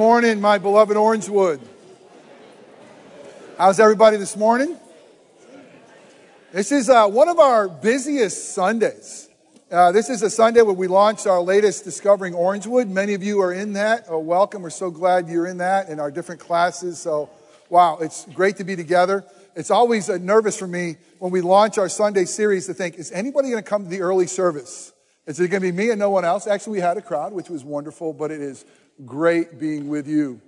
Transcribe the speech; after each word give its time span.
morning, 0.00 0.40
my 0.40 0.56
beloved 0.56 0.96
Orangewood. 0.96 1.60
How's 3.58 3.78
everybody 3.78 4.16
this 4.16 4.34
morning? 4.34 4.78
This 6.54 6.72
is 6.72 6.88
uh, 6.88 7.06
one 7.06 7.28
of 7.28 7.38
our 7.38 7.68
busiest 7.68 8.54
Sundays. 8.54 9.28
Uh, 9.70 9.92
this 9.92 10.08
is 10.08 10.22
a 10.22 10.30
Sunday 10.30 10.62
where 10.62 10.72
we 10.72 10.86
launched 10.86 11.26
our 11.26 11.42
latest 11.42 11.84
Discovering 11.84 12.32
Orangewood. 12.32 12.88
Many 12.88 13.12
of 13.12 13.22
you 13.22 13.42
are 13.42 13.52
in 13.52 13.74
that. 13.74 14.06
Oh, 14.08 14.20
welcome. 14.20 14.62
We're 14.62 14.70
so 14.70 14.90
glad 14.90 15.28
you're 15.28 15.46
in 15.46 15.58
that 15.58 15.90
in 15.90 16.00
our 16.00 16.10
different 16.10 16.40
classes. 16.40 16.98
So, 16.98 17.28
wow, 17.68 17.98
it's 18.00 18.24
great 18.32 18.56
to 18.56 18.64
be 18.64 18.76
together. 18.76 19.22
It's 19.54 19.70
always 19.70 20.08
uh, 20.08 20.16
nervous 20.16 20.58
for 20.58 20.66
me 20.66 20.96
when 21.18 21.30
we 21.30 21.42
launch 21.42 21.76
our 21.76 21.90
Sunday 21.90 22.24
series 22.24 22.64
to 22.68 22.72
think, 22.72 22.94
is 22.94 23.12
anybody 23.12 23.50
going 23.50 23.62
to 23.62 23.68
come 23.68 23.84
to 23.84 23.90
the 23.90 24.00
early 24.00 24.28
service? 24.28 24.94
Is 25.26 25.38
it 25.38 25.48
going 25.48 25.62
to 25.62 25.70
be 25.70 25.76
me 25.76 25.90
and 25.90 25.98
no 25.98 26.08
one 26.08 26.24
else? 26.24 26.46
Actually, 26.46 26.72
we 26.72 26.80
had 26.80 26.96
a 26.96 27.02
crowd, 27.02 27.34
which 27.34 27.50
was 27.50 27.62
wonderful, 27.62 28.14
but 28.14 28.30
it 28.30 28.40
is 28.40 28.64
great 29.06 29.58
being 29.58 29.88
with 29.88 30.06
you. 30.06 30.40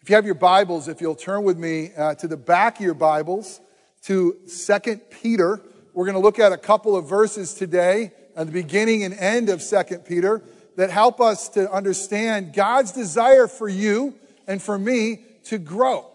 If 0.00 0.10
you 0.10 0.16
have 0.16 0.26
your 0.26 0.34
Bibles, 0.34 0.86
if 0.86 1.00
you'll 1.00 1.16
turn 1.16 1.42
with 1.42 1.58
me 1.58 1.90
uh, 1.96 2.14
to 2.16 2.28
the 2.28 2.36
back 2.36 2.76
of 2.76 2.84
your 2.84 2.94
Bibles 2.94 3.60
to 4.02 4.36
Second 4.46 5.00
Peter, 5.10 5.60
we're 5.92 6.04
going 6.04 6.14
to 6.14 6.20
look 6.20 6.38
at 6.38 6.52
a 6.52 6.56
couple 6.56 6.94
of 6.94 7.08
verses 7.08 7.54
today 7.54 8.12
at 8.36 8.46
the 8.46 8.52
beginning 8.52 9.02
and 9.02 9.14
end 9.14 9.48
of 9.48 9.60
Second 9.60 10.04
Peter 10.04 10.42
that 10.76 10.90
help 10.90 11.20
us 11.20 11.48
to 11.50 11.70
understand 11.72 12.52
God's 12.52 12.92
desire 12.92 13.48
for 13.48 13.68
you 13.68 14.14
and 14.46 14.62
for 14.62 14.78
me 14.78 15.24
to 15.44 15.58
grow. 15.58 16.06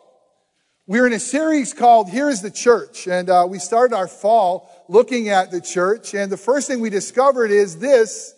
We're 0.88 1.08
in 1.08 1.13
a 1.13 1.20
series 1.20 1.73
called 1.73 2.10
Here 2.10 2.30
is 2.30 2.41
the 2.41 2.52
Church, 2.52 3.08
and 3.08 3.30
uh, 3.30 3.46
we 3.49 3.60
started 3.60 3.96
our 3.96 4.08
fall 4.08 4.70
looking 4.88 5.30
at 5.30 5.52
the 5.52 5.62
church, 5.62 6.13
and 6.13 6.32
the 6.32 6.38
first 6.38 6.68
thing 6.68 6.80
we 6.80 6.90
discovered 6.90 7.52
is 7.52 7.80
this 7.80 8.34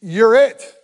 you're 0.00 0.34
it. 0.34 0.77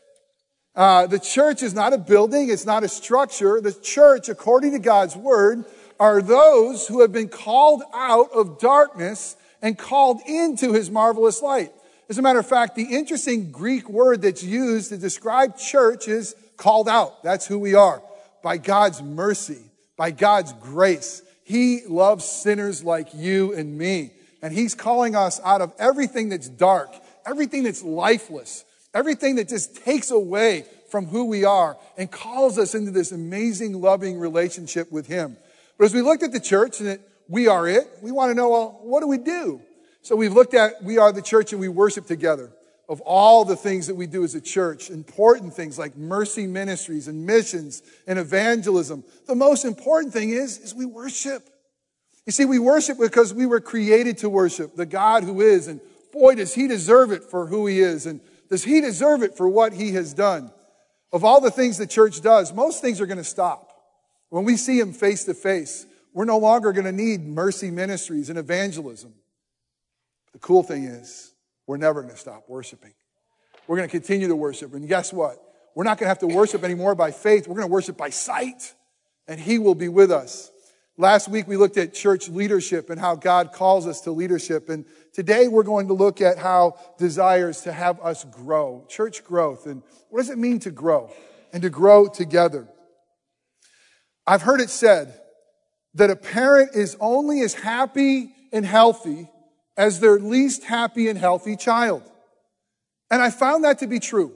Uh, 0.77 1.06
the 1.06 1.20
church 1.20 1.62
is 1.62 1.73
not 1.73 1.92
a 1.92 1.98
building, 1.98 2.51
it's 2.51 2.66
not 2.66 2.82
a 2.82 2.88
structure. 2.88 3.60
The 3.60 3.73
church, 3.73 4.28
according 4.28 4.73
to 4.73 4.80
God's 4.80 5.16
word, 5.16 5.65
are 6.01 6.21
those 6.21 6.88
who 6.88 7.01
have 7.02 7.12
been 7.12 7.29
called 7.29 7.82
out 7.93 8.30
of 8.32 8.59
darkness 8.59 9.37
and 9.63 9.79
called 9.79 10.21
into 10.26 10.73
his 10.73 10.90
marvelous 10.90 11.40
light. 11.40 11.73
As 12.09 12.18
a 12.18 12.23
matter 12.23 12.38
of 12.38 12.46
fact, 12.46 12.74
the 12.74 12.82
interesting 12.82 13.51
Greek 13.51 13.88
word 13.88 14.23
that's 14.23 14.43
used 14.43 14.90
to 14.90 14.98
describe 14.98 15.57
church 15.57 16.09
is 16.09 16.35
called 16.57 16.88
out. 16.88 17.23
That's 17.23 17.46
who 17.46 17.59
we 17.59 17.74
are. 17.74 18.02
By 18.43 18.59
God's 18.59 19.02
mercy, 19.02 19.63
by 19.96 20.10
God's 20.10 20.52
grace. 20.54 21.23
He 21.45 21.82
loves 21.87 22.24
sinners 22.24 22.85
like 22.85 23.15
you 23.15 23.54
and 23.54 23.79
me. 23.79 24.10
And 24.43 24.52
he's 24.52 24.74
calling 24.74 25.16
us 25.16 25.41
out 25.45 25.63
of 25.63 25.73
everything 25.79 26.29
that's 26.29 26.48
dark, 26.48 26.95
everything 27.26 27.63
that's 27.63 27.82
lifeless, 27.82 28.65
Everything 28.95 29.37
that 29.37 29.48
just 29.48 29.84
takes 29.84 30.10
away 30.10 30.64
from 30.88 31.06
who 31.06 31.24
we 31.24 31.45
are 31.45 31.76
and 31.98 32.10
calls 32.10 32.59
us 32.59 32.74
into 32.74 32.92
this 32.92 33.10
amazing, 33.10 33.80
loving 33.80 34.18
relationship 34.18 34.92
with 34.92 35.09
Him. 35.09 35.36
But 35.76 35.86
as 35.86 35.95
we 35.95 36.02
looked 36.02 36.23
at 36.23 36.32
the 36.32 36.40
church 36.40 36.78
and 36.78 36.88
that 36.88 37.01
we 37.28 37.48
are 37.48 37.68
it, 37.68 37.88
we 38.01 38.12
want 38.12 38.30
to 38.30 38.34
know, 38.34 38.51
well, 38.51 38.78
what 38.82 39.01
do 39.01 39.09
we 39.09 39.18
do? 39.18 39.60
So 40.02 40.14
we've 40.14 40.32
looked 40.32 40.54
at 40.54 40.82
we 40.82 40.98
are 40.98 41.12
the 41.12 41.23
church 41.23 41.52
and 41.52 41.60
we 41.60 41.68
worship 41.68 42.06
together. 42.06 42.52
Of 42.86 43.01
all 43.01 43.46
the 43.46 43.56
things 43.56 43.86
that 43.86 43.95
we 43.95 44.06
do 44.06 44.24
as 44.24 44.34
a 44.34 44.42
church, 44.42 44.90
important 44.90 45.54
things 45.54 45.79
like 45.79 45.96
mercy 45.96 46.46
ministries 46.46 47.08
and 47.08 47.24
missions 47.24 47.82
and 48.06 48.18
evangelism, 48.18 49.04
the 49.26 49.34
most 49.34 49.64
important 49.64 50.12
thing 50.12 50.29
is, 50.29 50.58
is 50.58 50.74
we 50.74 50.84
worship. 50.84 51.48
You 52.26 52.32
see, 52.32 52.45
we 52.45 52.58
worship 52.58 52.98
because 53.01 53.32
we 53.32 53.46
were 53.46 53.60
created 53.60 54.18
to 54.18 54.29
worship 54.29 54.76
the 54.76 54.84
God 54.84 55.24
who 55.24 55.40
is, 55.40 55.66
and 55.66 55.80
boy, 56.12 56.34
does 56.34 56.54
he 56.54 56.68
deserve 56.68 57.10
it 57.10 57.24
for 57.24 57.46
who 57.46 57.66
he 57.66 57.80
is. 57.80 58.04
And 58.04 58.20
does 58.55 58.63
he 58.63 58.80
deserve 58.80 59.24
it 59.24 59.37
for 59.37 59.49
what 59.49 59.73
he 59.73 59.95
has 59.95 60.15
done? 60.15 60.49
Of 61.13 61.24
all 61.24 61.41
the 61.41 61.51
things 61.51 61.77
the 61.77 61.88
church 61.88 62.21
does, 62.21 62.52
most 62.52 62.80
things 62.80 63.01
are 63.01 63.07
going 63.07 63.19
to 63.19 63.24
stop. 63.24 63.73
When 64.28 64.44
we 64.44 64.56
see 64.56 64.78
him 64.78 64.93
face 64.93 65.25
to 65.25 65.34
face, 65.34 65.87
we're 66.12 66.25
no 66.25 66.38
longer 66.38 66.71
going 66.71 66.84
to 66.84 66.93
need 66.93 67.27
mercy 67.27 67.72
ministries 67.72 68.31
and 68.31 68.38
evangelism. 68.38 69.12
The 70.34 70.38
cool 70.38 70.62
thing 70.62 70.84
is, 70.84 71.34
we're 71.66 71.78
never 71.78 72.00
going 72.00 72.14
to 72.14 72.20
stop 72.20 72.44
worshiping. 72.47 72.93
We're 73.66 73.78
going 73.78 73.88
to 73.88 73.91
continue 73.91 74.28
to 74.28 74.37
worship. 74.37 74.72
And 74.72 74.87
guess 74.87 75.12
what? 75.12 75.37
We're 75.75 75.82
not 75.82 75.98
going 75.98 76.04
to 76.04 76.10
have 76.10 76.20
to 76.20 76.28
worship 76.28 76.62
anymore 76.62 76.94
by 76.94 77.10
faith. 77.10 77.48
We're 77.48 77.56
going 77.56 77.66
to 77.66 77.72
worship 77.72 77.97
by 77.97 78.10
sight. 78.10 78.72
And 79.26 79.41
he 79.41 79.59
will 79.59 79.75
be 79.75 79.88
with 79.88 80.12
us. 80.12 80.53
Last 80.97 81.28
week 81.28 81.49
we 81.49 81.56
looked 81.56 81.77
at 81.77 81.93
church 81.93 82.28
leadership 82.28 82.88
and 82.88 83.00
how 83.00 83.16
God 83.16 83.53
calls 83.53 83.87
us 83.87 84.03
to 84.03 84.12
leadership. 84.12 84.69
And 84.69 84.84
today 85.12 85.49
we're 85.49 85.65
going 85.65 85.88
to 85.88 85.94
look 85.94 86.21
at 86.21 86.38
how 86.38 86.78
desires 86.99 87.62
to 87.62 87.72
have 87.72 87.99
us 88.00 88.22
grow, 88.25 88.87
church 88.88 89.25
growth. 89.25 89.66
And 89.66 89.82
what 90.10 90.21
does 90.21 90.31
it 90.31 90.38
mean 90.38 90.60
to 90.60 90.71
grow 90.71 91.12
and 91.53 91.62
to 91.62 91.71
grow 91.71 92.06
together? 92.06 92.69
I've 94.25 94.43
heard 94.43 94.60
it 94.60 94.71
said 94.71 95.21
that 95.94 96.10
a 96.10 96.16
parent 96.16 96.77
is 96.77 96.97
only 97.00 97.41
as 97.41 97.55
happy 97.55 98.32
and 98.53 98.65
healthy 98.65 99.28
as 99.76 99.99
their 99.99 100.21
least 100.21 100.62
happy 100.62 101.09
and 101.09 101.19
healthy 101.19 101.56
child. 101.56 102.05
And 103.11 103.21
I 103.21 103.31
found 103.31 103.65
that 103.65 103.81
to 103.81 103.88
be 103.88 103.99
true. 103.99 104.32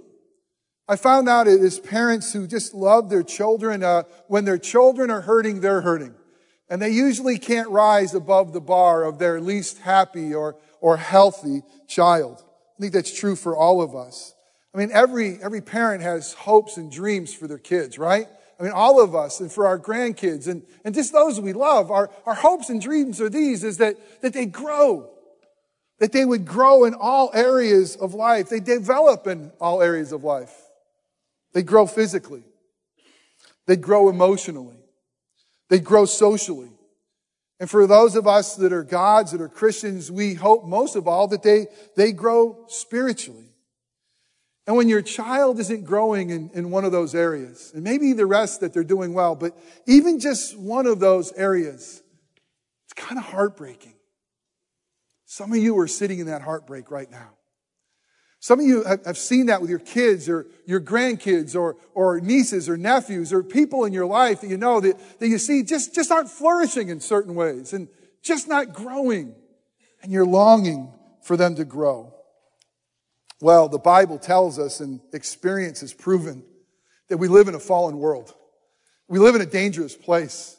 I 0.88 0.96
found 0.96 1.28
out 1.28 1.46
it 1.46 1.62
is 1.62 1.78
parents 1.78 2.32
who 2.32 2.48
just 2.48 2.74
love 2.74 3.10
their 3.10 3.22
children. 3.22 3.84
Uh, 3.84 4.02
when 4.26 4.44
their 4.44 4.58
children 4.58 5.10
are 5.10 5.20
hurting, 5.20 5.60
they're 5.60 5.82
hurting. 5.82 6.14
And 6.70 6.82
they 6.82 6.90
usually 6.90 7.38
can't 7.38 7.68
rise 7.70 8.14
above 8.14 8.52
the 8.52 8.60
bar 8.60 9.04
of 9.04 9.18
their 9.18 9.40
least 9.40 9.78
happy 9.78 10.34
or, 10.34 10.56
or 10.80 10.96
healthy 10.96 11.62
child. 11.86 12.42
I 12.78 12.80
think 12.80 12.92
that's 12.92 13.12
true 13.12 13.36
for 13.36 13.56
all 13.56 13.80
of 13.80 13.96
us. 13.96 14.34
I 14.74 14.78
mean, 14.78 14.90
every, 14.92 15.42
every 15.42 15.62
parent 15.62 16.02
has 16.02 16.34
hopes 16.34 16.76
and 16.76 16.92
dreams 16.92 17.34
for 17.34 17.48
their 17.48 17.58
kids, 17.58 17.98
right? 17.98 18.26
I 18.60 18.62
mean, 18.62 18.72
all 18.72 19.02
of 19.02 19.14
us 19.14 19.40
and 19.40 19.50
for 19.50 19.66
our 19.66 19.78
grandkids 19.78 20.48
and, 20.48 20.62
and 20.84 20.94
just 20.94 21.12
those 21.12 21.40
we 21.40 21.52
love, 21.52 21.90
our, 21.90 22.10
our 22.26 22.34
hopes 22.34 22.68
and 22.68 22.80
dreams 22.80 23.20
are 23.20 23.30
these, 23.30 23.64
is 23.64 23.78
that, 23.78 23.96
that 24.20 24.32
they 24.32 24.46
grow. 24.46 25.10
That 26.00 26.12
they 26.12 26.24
would 26.24 26.44
grow 26.44 26.84
in 26.84 26.94
all 26.94 27.30
areas 27.34 27.96
of 27.96 28.14
life. 28.14 28.48
They 28.48 28.60
develop 28.60 29.26
in 29.26 29.52
all 29.60 29.82
areas 29.82 30.12
of 30.12 30.22
life. 30.22 30.54
They 31.54 31.62
grow 31.62 31.86
physically. 31.86 32.42
They 33.66 33.76
grow 33.76 34.08
emotionally. 34.08 34.77
They 35.68 35.80
grow 35.80 36.04
socially. 36.04 36.70
And 37.60 37.68
for 37.68 37.86
those 37.86 38.14
of 38.14 38.26
us 38.26 38.56
that 38.56 38.72
are 38.72 38.84
gods, 38.84 39.32
that 39.32 39.40
are 39.40 39.48
Christians, 39.48 40.12
we 40.12 40.34
hope 40.34 40.64
most 40.64 40.94
of 40.96 41.08
all 41.08 41.26
that 41.28 41.42
they, 41.42 41.66
they 41.96 42.12
grow 42.12 42.64
spiritually. 42.68 43.48
And 44.66 44.76
when 44.76 44.88
your 44.88 45.02
child 45.02 45.58
isn't 45.60 45.84
growing 45.84 46.30
in, 46.30 46.50
in 46.52 46.70
one 46.70 46.84
of 46.84 46.92
those 46.92 47.14
areas, 47.14 47.72
and 47.74 47.82
maybe 47.82 48.12
the 48.12 48.26
rest 48.26 48.60
that 48.60 48.74
they're 48.74 48.84
doing 48.84 49.14
well, 49.14 49.34
but 49.34 49.58
even 49.86 50.20
just 50.20 50.58
one 50.58 50.86
of 50.86 51.00
those 51.00 51.32
areas, 51.32 52.02
it's 52.84 52.92
kind 52.94 53.18
of 53.18 53.24
heartbreaking. 53.24 53.94
Some 55.24 55.52
of 55.52 55.58
you 55.58 55.78
are 55.78 55.88
sitting 55.88 56.18
in 56.18 56.26
that 56.26 56.42
heartbreak 56.42 56.90
right 56.90 57.10
now. 57.10 57.30
Some 58.40 58.60
of 58.60 58.66
you 58.66 58.84
have 58.84 59.18
seen 59.18 59.46
that 59.46 59.60
with 59.60 59.68
your 59.68 59.80
kids 59.80 60.28
or 60.28 60.46
your 60.64 60.80
grandkids 60.80 61.56
or, 61.56 61.76
or 61.94 62.20
nieces 62.20 62.68
or 62.68 62.76
nephews 62.76 63.32
or 63.32 63.42
people 63.42 63.84
in 63.84 63.92
your 63.92 64.06
life 64.06 64.42
that 64.42 64.48
you 64.48 64.56
know 64.56 64.80
that, 64.80 65.18
that 65.18 65.28
you 65.28 65.38
see 65.38 65.64
just, 65.64 65.94
just 65.94 66.12
aren't 66.12 66.30
flourishing 66.30 66.88
in 66.88 67.00
certain 67.00 67.34
ways 67.34 67.72
and 67.72 67.88
just 68.22 68.46
not 68.46 68.72
growing. 68.72 69.34
And 70.02 70.12
you're 70.12 70.26
longing 70.26 70.92
for 71.22 71.36
them 71.36 71.56
to 71.56 71.64
grow. 71.64 72.14
Well, 73.40 73.68
the 73.68 73.78
Bible 73.78 74.18
tells 74.18 74.58
us 74.58 74.80
and 74.80 75.00
experience 75.12 75.80
has 75.80 75.92
proven 75.92 76.44
that 77.08 77.18
we 77.18 77.26
live 77.26 77.48
in 77.48 77.54
a 77.54 77.60
fallen 77.60 77.98
world. 77.98 78.34
We 79.08 79.18
live 79.18 79.34
in 79.34 79.40
a 79.40 79.46
dangerous 79.46 79.96
place. 79.96 80.56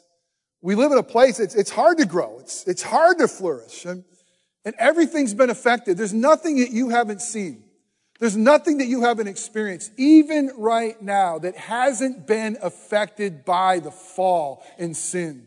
We 0.60 0.74
live 0.74 0.92
in 0.92 0.98
a 0.98 1.02
place, 1.02 1.40
it's, 1.40 1.54
it's 1.54 1.70
hard 1.70 1.96
to 1.98 2.06
grow. 2.06 2.40
It's, 2.40 2.66
it's 2.66 2.82
hard 2.82 3.18
to 3.18 3.28
flourish. 3.28 3.86
And, 3.86 4.04
and 4.66 4.74
everything's 4.78 5.32
been 5.32 5.48
affected. 5.48 5.96
There's 5.96 6.12
nothing 6.12 6.58
that 6.58 6.70
you 6.70 6.90
haven't 6.90 7.22
seen. 7.22 7.64
There's 8.20 8.36
nothing 8.36 8.78
that 8.78 8.86
you 8.86 9.00
haven't 9.00 9.28
experienced, 9.28 9.92
even 9.96 10.52
right 10.58 11.00
now, 11.00 11.38
that 11.38 11.56
hasn't 11.56 12.26
been 12.26 12.58
affected 12.62 13.46
by 13.46 13.80
the 13.80 13.90
fall 13.90 14.62
and 14.78 14.94
sin. 14.94 15.46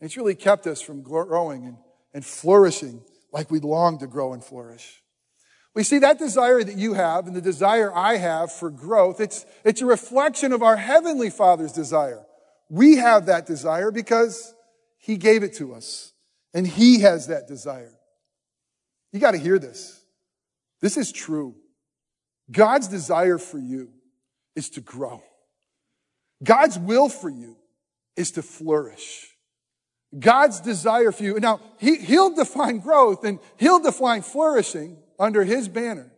And 0.00 0.06
it's 0.06 0.16
really 0.16 0.34
kept 0.34 0.66
us 0.66 0.80
from 0.80 1.02
growing 1.02 1.66
and, 1.66 1.76
and 2.14 2.24
flourishing 2.24 3.02
like 3.32 3.50
we 3.50 3.60
long 3.60 3.98
to 3.98 4.06
grow 4.06 4.32
and 4.32 4.42
flourish. 4.42 5.02
We 5.74 5.82
see 5.84 5.98
that 5.98 6.18
desire 6.18 6.64
that 6.64 6.76
you 6.76 6.94
have 6.94 7.26
and 7.26 7.36
the 7.36 7.42
desire 7.42 7.94
I 7.94 8.16
have 8.16 8.50
for 8.50 8.70
growth, 8.70 9.20
it's, 9.20 9.44
it's 9.62 9.82
a 9.82 9.86
reflection 9.86 10.52
of 10.52 10.62
our 10.62 10.76
Heavenly 10.76 11.28
Father's 11.28 11.72
desire. 11.72 12.24
We 12.70 12.96
have 12.96 13.26
that 13.26 13.46
desire 13.46 13.90
because 13.90 14.54
He 14.96 15.18
gave 15.18 15.42
it 15.42 15.54
to 15.56 15.74
us. 15.74 16.14
And 16.54 16.66
He 16.66 17.00
has 17.00 17.26
that 17.26 17.46
desire. 17.46 17.92
You 19.12 19.20
got 19.20 19.32
to 19.32 19.38
hear 19.38 19.58
this. 19.58 20.02
This 20.80 20.96
is 20.96 21.12
true. 21.12 21.56
God's 22.50 22.88
desire 22.88 23.38
for 23.38 23.58
you 23.58 23.90
is 24.56 24.70
to 24.70 24.80
grow. 24.80 25.22
God's 26.42 26.78
will 26.78 27.08
for 27.08 27.28
you 27.28 27.56
is 28.16 28.32
to 28.32 28.42
flourish. 28.42 29.28
God's 30.18 30.60
desire 30.60 31.12
for 31.12 31.22
you. 31.22 31.34
And 31.34 31.42
now, 31.42 31.60
he, 31.78 31.96
He'll 31.96 32.34
define 32.34 32.78
growth 32.78 33.24
and 33.24 33.38
He'll 33.58 33.80
define 33.80 34.22
flourishing 34.22 34.98
under 35.18 35.44
His 35.44 35.68
banner. 35.68 36.10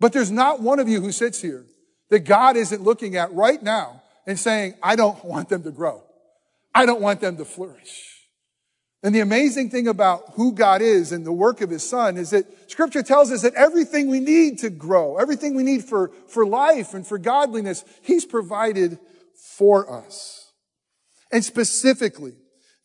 But 0.00 0.12
there's 0.12 0.30
not 0.30 0.60
one 0.60 0.78
of 0.78 0.88
you 0.88 1.00
who 1.00 1.12
sits 1.12 1.40
here 1.40 1.64
that 2.10 2.20
God 2.20 2.56
isn't 2.56 2.82
looking 2.82 3.16
at 3.16 3.32
right 3.32 3.62
now 3.62 4.02
and 4.26 4.38
saying, 4.38 4.74
I 4.82 4.96
don't 4.96 5.24
want 5.24 5.48
them 5.48 5.62
to 5.64 5.70
grow. 5.70 6.02
I 6.74 6.86
don't 6.86 7.00
want 7.00 7.20
them 7.20 7.36
to 7.36 7.44
flourish. 7.44 8.17
And 9.02 9.14
the 9.14 9.20
amazing 9.20 9.70
thing 9.70 9.86
about 9.86 10.32
who 10.34 10.52
God 10.52 10.82
is 10.82 11.12
and 11.12 11.24
the 11.24 11.32
work 11.32 11.60
of 11.60 11.70
his 11.70 11.88
son 11.88 12.16
is 12.16 12.30
that 12.30 12.46
scripture 12.68 13.02
tells 13.02 13.30
us 13.30 13.42
that 13.42 13.54
everything 13.54 14.08
we 14.08 14.18
need 14.18 14.58
to 14.60 14.70
grow, 14.70 15.18
everything 15.18 15.54
we 15.54 15.62
need 15.62 15.84
for, 15.84 16.10
for 16.26 16.44
life 16.44 16.94
and 16.94 17.06
for 17.06 17.16
godliness, 17.16 17.84
he's 18.02 18.24
provided 18.24 18.98
for 19.56 19.92
us. 19.92 20.52
And 21.30 21.44
specifically, 21.44 22.32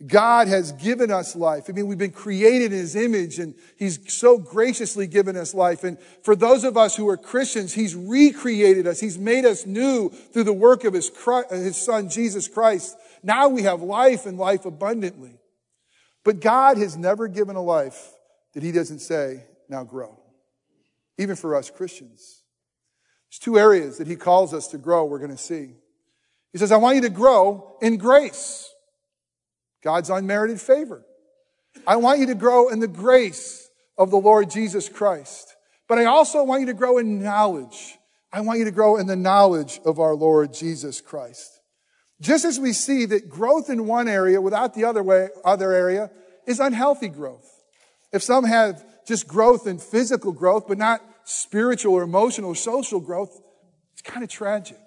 God 0.05 0.47
has 0.49 0.71
given 0.73 1.09
us 1.09 1.35
life. 1.35 1.65
I 1.67 1.71
mean, 1.71 1.87
we've 1.87 1.97
been 1.97 2.11
created 2.11 2.73
in 2.73 2.77
his 2.77 2.95
image 2.95 3.39
and 3.39 3.55
he's 3.77 4.13
so 4.13 4.37
graciously 4.37 5.07
given 5.07 5.35
us 5.35 5.53
life. 5.53 5.83
And 5.83 5.97
for 6.23 6.35
those 6.35 6.63
of 6.63 6.77
us 6.77 6.95
who 6.95 7.07
are 7.09 7.17
Christians, 7.17 7.73
he's 7.73 7.95
recreated 7.95 8.85
us. 8.85 8.99
He's 8.99 9.17
made 9.17 9.45
us 9.45 9.65
new 9.65 10.09
through 10.09 10.43
the 10.43 10.53
work 10.53 10.83
of 10.83 10.93
his, 10.93 11.09
his 11.49 11.77
son, 11.77 12.09
Jesus 12.09 12.47
Christ. 12.47 12.97
Now 13.23 13.47
we 13.47 13.63
have 13.63 13.81
life 13.81 14.25
and 14.25 14.37
life 14.37 14.65
abundantly. 14.65 15.39
But 16.23 16.39
God 16.39 16.77
has 16.77 16.95
never 16.95 17.27
given 17.27 17.55
a 17.55 17.61
life 17.61 18.13
that 18.53 18.63
he 18.63 18.71
doesn't 18.71 18.99
say, 18.99 19.43
now 19.67 19.83
grow. 19.83 20.19
Even 21.17 21.35
for 21.35 21.55
us 21.55 21.69
Christians. 21.69 22.43
There's 23.29 23.39
two 23.39 23.57
areas 23.57 23.97
that 23.97 24.07
he 24.07 24.15
calls 24.15 24.53
us 24.53 24.67
to 24.69 24.77
grow 24.77 25.05
we're 25.05 25.19
going 25.19 25.31
to 25.31 25.37
see. 25.37 25.75
He 26.51 26.57
says, 26.59 26.71
I 26.71 26.77
want 26.77 26.95
you 26.95 27.01
to 27.01 27.09
grow 27.09 27.77
in 27.81 27.97
grace. 27.97 28.69
God's 29.83 30.09
unmerited 30.09 30.61
favor. 30.61 31.03
I 31.85 31.95
want 31.97 32.19
you 32.19 32.27
to 32.27 32.35
grow 32.35 32.69
in 32.69 32.79
the 32.79 32.87
grace 32.87 33.69
of 33.97 34.11
the 34.11 34.17
Lord 34.17 34.49
Jesus 34.49 34.87
Christ. 34.87 35.55
But 35.87 35.97
I 35.97 36.05
also 36.05 36.43
want 36.43 36.61
you 36.61 36.67
to 36.67 36.73
grow 36.73 36.99
in 36.99 37.21
knowledge. 37.21 37.97
I 38.31 38.41
want 38.41 38.59
you 38.59 38.65
to 38.65 38.71
grow 38.71 38.97
in 38.97 39.07
the 39.07 39.15
knowledge 39.15 39.81
of 39.85 39.99
our 39.99 40.15
Lord 40.15 40.53
Jesus 40.53 41.01
Christ. 41.01 41.52
Just 42.23 42.45
as 42.45 42.57
we 42.57 42.71
see 42.71 43.05
that 43.07 43.29
growth 43.29 43.69
in 43.69 43.85
one 43.85 44.07
area 44.07 44.39
without 44.39 44.73
the 44.73 44.85
other 44.85 45.03
way, 45.03 45.27
other 45.43 45.73
area 45.73 46.09
is 46.47 46.61
unhealthy 46.61 47.09
growth. 47.09 47.45
If 48.13 48.23
some 48.23 48.45
have 48.45 48.81
just 49.05 49.27
growth 49.27 49.67
in 49.67 49.77
physical 49.77 50.31
growth, 50.31 50.65
but 50.65 50.77
not 50.77 51.01
spiritual 51.25 51.93
or 51.93 52.01
emotional 52.01 52.51
or 52.51 52.55
social 52.55 53.01
growth, 53.01 53.41
it's 53.91 54.01
kind 54.01 54.23
of 54.23 54.29
tragic. 54.29 54.79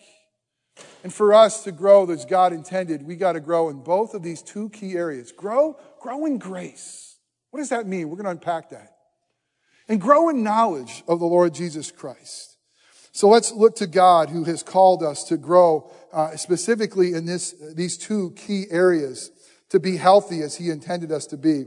And 1.04 1.12
for 1.12 1.34
us 1.34 1.64
to 1.64 1.72
grow 1.72 2.10
as 2.10 2.24
God 2.24 2.54
intended, 2.54 3.06
we 3.06 3.16
got 3.16 3.32
to 3.32 3.40
grow 3.40 3.68
in 3.68 3.82
both 3.82 4.14
of 4.14 4.22
these 4.22 4.40
two 4.40 4.70
key 4.70 4.94
areas. 4.94 5.30
Grow, 5.30 5.78
grow 6.00 6.24
in 6.24 6.38
grace. 6.38 7.18
What 7.50 7.60
does 7.60 7.68
that 7.68 7.86
mean? 7.86 8.08
We're 8.08 8.16
going 8.16 8.24
to 8.24 8.30
unpack 8.30 8.70
that. 8.70 8.96
And 9.88 10.00
grow 10.00 10.30
in 10.30 10.42
knowledge 10.42 11.04
of 11.06 11.20
the 11.20 11.26
Lord 11.26 11.52
Jesus 11.52 11.90
Christ. 11.90 12.55
So 13.16 13.30
let's 13.30 13.50
look 13.50 13.76
to 13.76 13.86
God 13.86 14.28
who 14.28 14.44
has 14.44 14.62
called 14.62 15.02
us 15.02 15.24
to 15.24 15.38
grow 15.38 15.90
uh, 16.12 16.36
specifically 16.36 17.14
in 17.14 17.24
this, 17.24 17.54
these 17.74 17.96
two 17.96 18.32
key 18.36 18.66
areas 18.70 19.30
to 19.70 19.80
be 19.80 19.96
healthy 19.96 20.42
as 20.42 20.56
he 20.56 20.68
intended 20.68 21.10
us 21.10 21.24
to 21.28 21.38
be. 21.38 21.60
And 21.60 21.66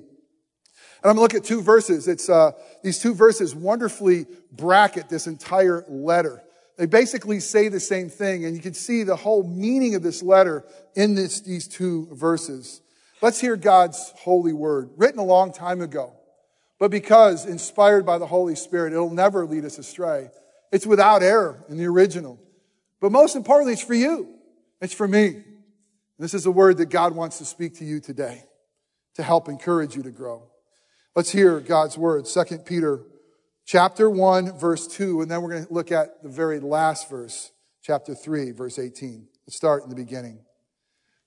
I'm 1.04 1.16
going 1.16 1.16
to 1.16 1.22
look 1.22 1.34
at 1.34 1.44
two 1.44 1.64
verses. 1.64 2.08
It's, 2.08 2.30
uh, 2.30 2.52
these 2.84 3.00
two 3.00 3.16
verses 3.16 3.56
wonderfully 3.56 4.28
bracket 4.52 5.10
this 5.10 5.26
entire 5.26 5.86
letter. 5.88 6.44
They 6.78 6.86
basically 6.86 7.40
say 7.40 7.68
the 7.68 7.80
same 7.80 8.10
thing, 8.10 8.46
and 8.46 8.56
you 8.56 8.62
can 8.62 8.76
see 8.76 9.02
the 9.02 9.16
whole 9.16 9.42
meaning 9.42 9.96
of 9.96 10.04
this 10.04 10.22
letter 10.22 10.66
in 10.94 11.16
this, 11.16 11.42
these 11.42 11.68
two 11.68 12.10
verses. 12.12 12.80
Let's 13.24 13.42
hear 13.42 13.56
God's 13.56 14.14
holy 14.20 14.54
word, 14.54 14.92
written 14.98 15.18
a 15.18 15.26
long 15.26 15.52
time 15.52 15.82
ago. 15.82 16.14
But 16.78 16.92
because 16.92 17.48
inspired 17.48 18.06
by 18.06 18.20
the 18.20 18.28
Holy 18.28 18.54
Spirit, 18.54 18.94
it'll 18.94 19.10
never 19.10 19.48
lead 19.48 19.66
us 19.66 19.80
astray. 19.80 20.30
It's 20.72 20.86
without 20.86 21.24
error 21.24 21.64
in 21.70 21.78
the 21.78 21.86
original. 21.86 22.40
But 23.00 23.12
most 23.12 23.36
importantly, 23.36 23.74
it's 23.74 23.84
for 23.84 23.94
you. 23.94 24.36
It's 24.82 24.94
for 24.94 25.08
me. 25.08 25.44
This 26.18 26.34
is 26.34 26.46
a 26.46 26.52
word 26.52 26.78
that 26.78 26.88
God 26.88 27.16
wants 27.16 27.38
to 27.38 27.46
speak 27.46 27.78
to 27.80 27.86
you 27.86 28.00
today 28.00 28.44
to 29.16 29.24
help 29.24 29.48
encourage 29.48 29.96
you 29.96 30.04
to 30.04 30.12
grow. 30.12 30.44
Let's 31.16 31.32
hear 31.32 31.60
God's 31.60 31.98
word. 31.98 32.26
2 32.26 32.60
Peter 32.60 33.02
chapter 33.66 34.10
1 34.10 34.58
verse 34.58 34.88
2 34.88 35.22
and 35.22 35.30
then 35.30 35.42
we're 35.42 35.52
going 35.52 35.66
to 35.66 35.74
look 35.74 35.92
at 35.92 36.24
the 36.24 36.30
very 36.30 36.60
last 36.60 37.10
verse, 37.10 37.52
chapter 37.84 38.16
3 38.16 38.52
verse 38.52 38.80
18. 38.80 39.28
Let's 39.46 39.58
start 39.58 39.84
in 39.84 39.90
the 39.90 39.96
beginning. 39.96 40.40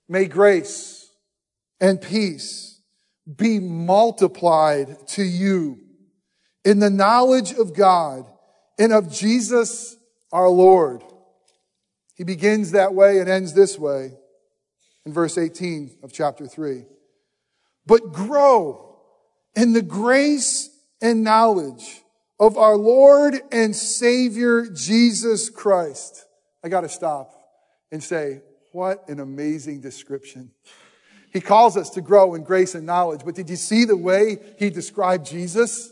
May 0.08 0.26
grace 0.26 1.10
and 1.80 2.00
peace 2.00 2.80
be 3.36 3.60
multiplied 3.60 5.06
to 5.08 5.22
you 5.22 5.78
in 6.64 6.78
the 6.78 6.90
knowledge 6.90 7.52
of 7.52 7.74
God 7.74 8.31
and 8.78 8.92
of 8.92 9.12
Jesus 9.12 9.96
our 10.32 10.48
Lord. 10.48 11.02
He 12.14 12.24
begins 12.24 12.72
that 12.72 12.94
way 12.94 13.18
and 13.18 13.28
ends 13.28 13.52
this 13.52 13.78
way 13.78 14.12
in 15.04 15.12
verse 15.12 15.38
18 15.38 15.98
of 16.02 16.12
chapter 16.12 16.46
3. 16.46 16.84
But 17.86 18.12
grow 18.12 18.96
in 19.54 19.72
the 19.72 19.82
grace 19.82 20.70
and 21.00 21.24
knowledge 21.24 22.02
of 22.38 22.56
our 22.56 22.76
Lord 22.76 23.40
and 23.50 23.74
Savior 23.74 24.66
Jesus 24.66 25.50
Christ. 25.50 26.26
I 26.64 26.68
got 26.68 26.82
to 26.82 26.88
stop 26.88 27.32
and 27.90 28.02
say, 28.02 28.42
what 28.72 29.08
an 29.08 29.20
amazing 29.20 29.80
description. 29.80 30.50
He 31.32 31.40
calls 31.40 31.76
us 31.76 31.90
to 31.90 32.00
grow 32.00 32.34
in 32.34 32.44
grace 32.44 32.74
and 32.74 32.86
knowledge, 32.86 33.22
but 33.24 33.34
did 33.34 33.48
you 33.48 33.56
see 33.56 33.84
the 33.84 33.96
way 33.96 34.38
he 34.58 34.70
described 34.70 35.26
Jesus? 35.26 35.91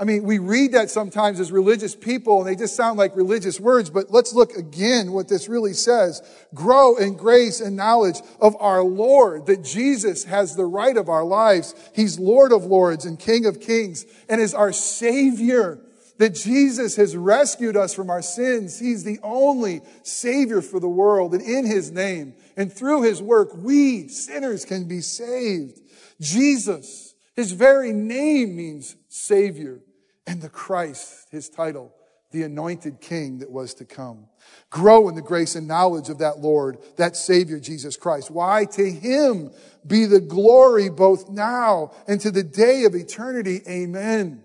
I 0.00 0.04
mean, 0.04 0.22
we 0.22 0.38
read 0.38 0.72
that 0.72 0.90
sometimes 0.90 1.40
as 1.40 1.50
religious 1.50 1.96
people 1.96 2.38
and 2.38 2.46
they 2.46 2.54
just 2.54 2.76
sound 2.76 2.98
like 2.98 3.16
religious 3.16 3.58
words, 3.58 3.90
but 3.90 4.12
let's 4.12 4.32
look 4.32 4.52
again 4.52 5.10
what 5.10 5.26
this 5.26 5.48
really 5.48 5.72
says. 5.72 6.22
Grow 6.54 6.96
in 6.96 7.16
grace 7.16 7.60
and 7.60 7.74
knowledge 7.74 8.20
of 8.40 8.54
our 8.60 8.82
Lord, 8.82 9.46
that 9.46 9.64
Jesus 9.64 10.22
has 10.24 10.54
the 10.54 10.66
right 10.66 10.96
of 10.96 11.08
our 11.08 11.24
lives. 11.24 11.74
He's 11.96 12.16
Lord 12.16 12.52
of 12.52 12.64
lords 12.64 13.06
and 13.06 13.18
King 13.18 13.44
of 13.44 13.60
kings 13.60 14.06
and 14.28 14.40
is 14.40 14.54
our 14.54 14.72
Savior. 14.72 15.80
That 16.18 16.34
Jesus 16.34 16.96
has 16.96 17.16
rescued 17.16 17.76
us 17.76 17.94
from 17.94 18.10
our 18.10 18.22
sins. 18.22 18.78
He's 18.78 19.04
the 19.04 19.20
only 19.22 19.82
Savior 20.02 20.62
for 20.62 20.80
the 20.80 20.88
world 20.88 21.32
and 21.32 21.42
in 21.42 21.64
His 21.64 21.90
name 21.90 22.34
and 22.56 22.72
through 22.72 23.02
His 23.02 23.20
work, 23.20 23.50
we 23.56 24.06
sinners 24.08 24.64
can 24.64 24.86
be 24.86 25.00
saved. 25.00 25.80
Jesus, 26.20 27.14
His 27.34 27.50
very 27.50 27.92
name 27.92 28.56
means 28.56 28.96
Savior 29.08 29.80
and 30.28 30.42
the 30.42 30.50
Christ, 30.50 31.26
his 31.30 31.48
title, 31.48 31.90
the 32.32 32.42
anointed 32.42 33.00
king 33.00 33.38
that 33.38 33.50
was 33.50 33.72
to 33.74 33.86
come. 33.86 34.26
Grow 34.68 35.08
in 35.08 35.14
the 35.14 35.22
grace 35.22 35.54
and 35.54 35.66
knowledge 35.66 36.10
of 36.10 36.18
that 36.18 36.40
Lord, 36.40 36.76
that 36.98 37.16
Savior, 37.16 37.58
Jesus 37.58 37.96
Christ. 37.96 38.30
Why? 38.30 38.66
To 38.72 38.90
him 38.90 39.50
be 39.86 40.04
the 40.04 40.20
glory 40.20 40.90
both 40.90 41.30
now 41.30 41.92
and 42.06 42.20
to 42.20 42.30
the 42.30 42.42
day 42.42 42.84
of 42.84 42.94
eternity. 42.94 43.62
Amen. 43.66 44.44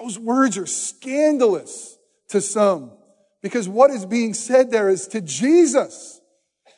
Those 0.00 0.18
words 0.18 0.56
are 0.56 0.66
scandalous 0.66 1.98
to 2.28 2.40
some 2.40 2.92
because 3.42 3.68
what 3.68 3.90
is 3.90 4.06
being 4.06 4.32
said 4.32 4.70
there 4.70 4.88
is 4.88 5.06
to 5.08 5.20
Jesus. 5.20 6.18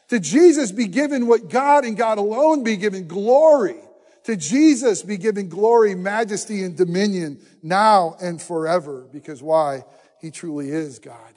To 0.08 0.18
Jesus 0.18 0.72
be 0.72 0.88
given 0.88 1.28
what 1.28 1.48
God 1.48 1.84
and 1.84 1.96
God 1.96 2.18
alone 2.18 2.64
be 2.64 2.76
given 2.76 3.06
glory. 3.06 3.83
To 4.24 4.36
Jesus 4.36 5.02
be 5.02 5.18
given 5.18 5.48
glory, 5.48 5.94
majesty, 5.94 6.62
and 6.62 6.76
dominion 6.76 7.40
now 7.62 8.16
and 8.20 8.40
forever. 8.40 9.06
Because 9.12 9.42
why? 9.42 9.84
He 10.20 10.30
truly 10.30 10.70
is 10.70 10.98
God 10.98 11.34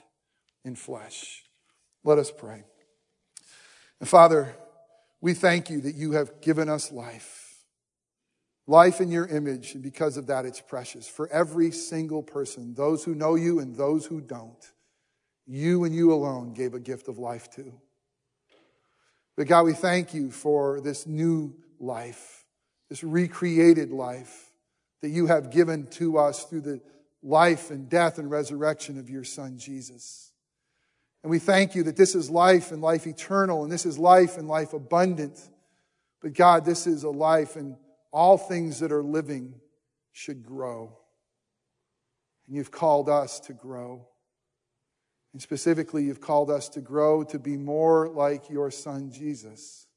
in 0.64 0.74
flesh. 0.74 1.44
Let 2.02 2.18
us 2.18 2.30
pray. 2.30 2.64
And 4.00 4.08
Father, 4.08 4.54
we 5.20 5.34
thank 5.34 5.68
you 5.68 5.82
that 5.82 5.96
you 5.96 6.12
have 6.12 6.40
given 6.40 6.68
us 6.68 6.90
life. 6.90 7.44
Life 8.66 9.00
in 9.00 9.10
your 9.10 9.26
image, 9.26 9.74
and 9.74 9.82
because 9.82 10.16
of 10.16 10.26
that, 10.26 10.44
it's 10.44 10.60
precious. 10.60 11.08
For 11.08 11.26
every 11.28 11.70
single 11.70 12.22
person, 12.22 12.74
those 12.74 13.02
who 13.02 13.14
know 13.14 13.34
you 13.34 13.60
and 13.60 13.74
those 13.74 14.04
who 14.06 14.20
don't, 14.20 14.72
you 15.46 15.84
and 15.84 15.94
you 15.94 16.12
alone 16.12 16.52
gave 16.52 16.74
a 16.74 16.80
gift 16.80 17.08
of 17.08 17.18
life 17.18 17.50
to. 17.52 17.72
But 19.36 19.46
God, 19.46 19.62
we 19.64 19.72
thank 19.72 20.12
you 20.12 20.30
for 20.30 20.80
this 20.80 21.06
new 21.06 21.54
life 21.80 22.44
this 22.88 23.04
recreated 23.04 23.90
life 23.90 24.50
that 25.02 25.10
you 25.10 25.26
have 25.26 25.50
given 25.50 25.86
to 25.86 26.18
us 26.18 26.44
through 26.44 26.62
the 26.62 26.80
life 27.22 27.70
and 27.70 27.88
death 27.88 28.18
and 28.18 28.30
resurrection 28.30 28.98
of 28.98 29.10
your 29.10 29.24
son, 29.24 29.58
Jesus. 29.58 30.32
And 31.22 31.30
we 31.30 31.38
thank 31.38 31.74
you 31.74 31.82
that 31.84 31.96
this 31.96 32.14
is 32.14 32.30
life 32.30 32.70
and 32.72 32.80
life 32.80 33.06
eternal, 33.06 33.64
and 33.64 33.72
this 33.72 33.84
is 33.84 33.98
life 33.98 34.38
and 34.38 34.48
life 34.48 34.72
abundant. 34.72 35.38
But 36.22 36.32
God, 36.32 36.64
this 36.64 36.86
is 36.86 37.02
a 37.02 37.10
life, 37.10 37.56
and 37.56 37.76
all 38.12 38.38
things 38.38 38.80
that 38.80 38.92
are 38.92 39.02
living 39.02 39.54
should 40.12 40.44
grow. 40.44 40.96
And 42.46 42.56
you've 42.56 42.70
called 42.70 43.08
us 43.08 43.40
to 43.40 43.52
grow. 43.52 44.06
And 45.32 45.42
specifically, 45.42 46.04
you've 46.04 46.20
called 46.20 46.50
us 46.50 46.68
to 46.70 46.80
grow 46.80 47.24
to 47.24 47.38
be 47.38 47.56
more 47.56 48.08
like 48.08 48.48
your 48.48 48.70
son, 48.70 49.10
Jesus. 49.10 49.87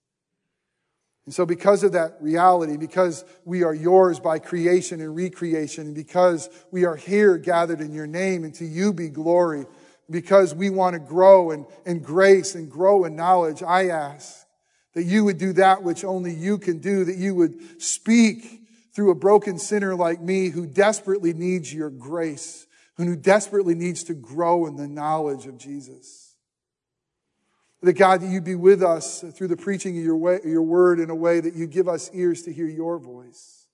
And 1.25 1.33
so, 1.33 1.45
because 1.45 1.83
of 1.83 1.91
that 1.91 2.17
reality, 2.19 2.77
because 2.77 3.23
we 3.45 3.63
are 3.63 3.75
yours 3.75 4.19
by 4.19 4.39
creation 4.39 5.01
and 5.01 5.15
recreation, 5.15 5.87
and 5.87 5.95
because 5.95 6.49
we 6.71 6.83
are 6.83 6.95
here 6.95 7.37
gathered 7.37 7.79
in 7.79 7.93
your 7.93 8.07
name, 8.07 8.43
and 8.43 8.53
to 8.55 8.65
you 8.65 8.91
be 8.91 9.09
glory, 9.09 9.65
because 10.09 10.55
we 10.55 10.69
want 10.69 10.93
to 10.93 10.99
grow 10.99 11.51
in, 11.51 11.65
in 11.85 11.99
grace 11.99 12.55
and 12.55 12.69
grow 12.69 13.05
in 13.05 13.15
knowledge, 13.15 13.61
I 13.61 13.89
ask 13.89 14.45
that 14.93 15.03
you 15.03 15.23
would 15.23 15.37
do 15.37 15.53
that 15.53 15.83
which 15.83 16.03
only 16.03 16.33
you 16.33 16.57
can 16.57 16.79
do, 16.79 17.05
that 17.05 17.17
you 17.17 17.35
would 17.35 17.81
speak 17.81 18.61
through 18.93 19.11
a 19.11 19.15
broken 19.15 19.57
sinner 19.57 19.95
like 19.95 20.21
me 20.21 20.49
who 20.49 20.65
desperately 20.65 21.33
needs 21.33 21.73
your 21.73 21.89
grace 21.89 22.67
and 22.97 23.07
who 23.07 23.15
desperately 23.15 23.73
needs 23.73 24.03
to 24.03 24.13
grow 24.13 24.65
in 24.65 24.75
the 24.75 24.87
knowledge 24.87 25.45
of 25.45 25.57
Jesus. 25.57 26.30
That 27.81 27.93
God, 27.93 28.21
that 28.21 28.27
you 28.27 28.41
be 28.41 28.55
with 28.55 28.83
us 28.83 29.23
through 29.33 29.47
the 29.47 29.57
preaching 29.57 29.97
of 29.97 30.03
your, 30.03 30.15
way, 30.15 30.39
your 30.45 30.61
word 30.61 30.99
in 30.99 31.09
a 31.09 31.15
way 31.15 31.39
that 31.39 31.55
you 31.55 31.65
give 31.65 31.87
us 31.87 32.11
ears 32.13 32.43
to 32.43 32.53
hear 32.53 32.67
your 32.67 32.99
voice. 32.99 33.65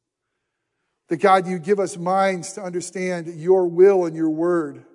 That 1.10 1.18
God, 1.18 1.48
you 1.48 1.60
give 1.60 1.80
us 1.80 1.98
minds 1.98 2.54
to 2.54 2.62
understand 2.62 3.28
your 3.28 3.68
will 3.68 4.06
and 4.06 4.16
your 4.16 4.30
word. 4.30 4.86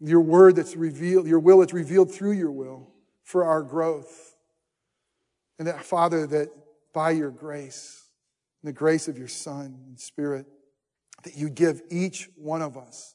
Your 0.00 0.20
word 0.20 0.56
that's 0.56 0.76
revealed, 0.76 1.26
your 1.26 1.38
will 1.38 1.60
that's 1.60 1.72
revealed 1.72 2.12
through 2.12 2.32
your 2.32 2.50
will 2.50 2.90
for 3.22 3.44
our 3.44 3.62
growth. 3.62 4.36
And 5.58 5.68
that, 5.68 5.84
Father, 5.84 6.26
that 6.26 6.50
by 6.92 7.12
your 7.12 7.30
grace, 7.30 8.08
the 8.62 8.72
grace 8.72 9.08
of 9.08 9.18
your 9.18 9.28
Son 9.28 9.78
and 9.86 9.98
Spirit, 9.98 10.46
that 11.22 11.36
you 11.36 11.48
give 11.48 11.80
each 11.90 12.28
one 12.36 12.62
of 12.62 12.76
us, 12.76 13.14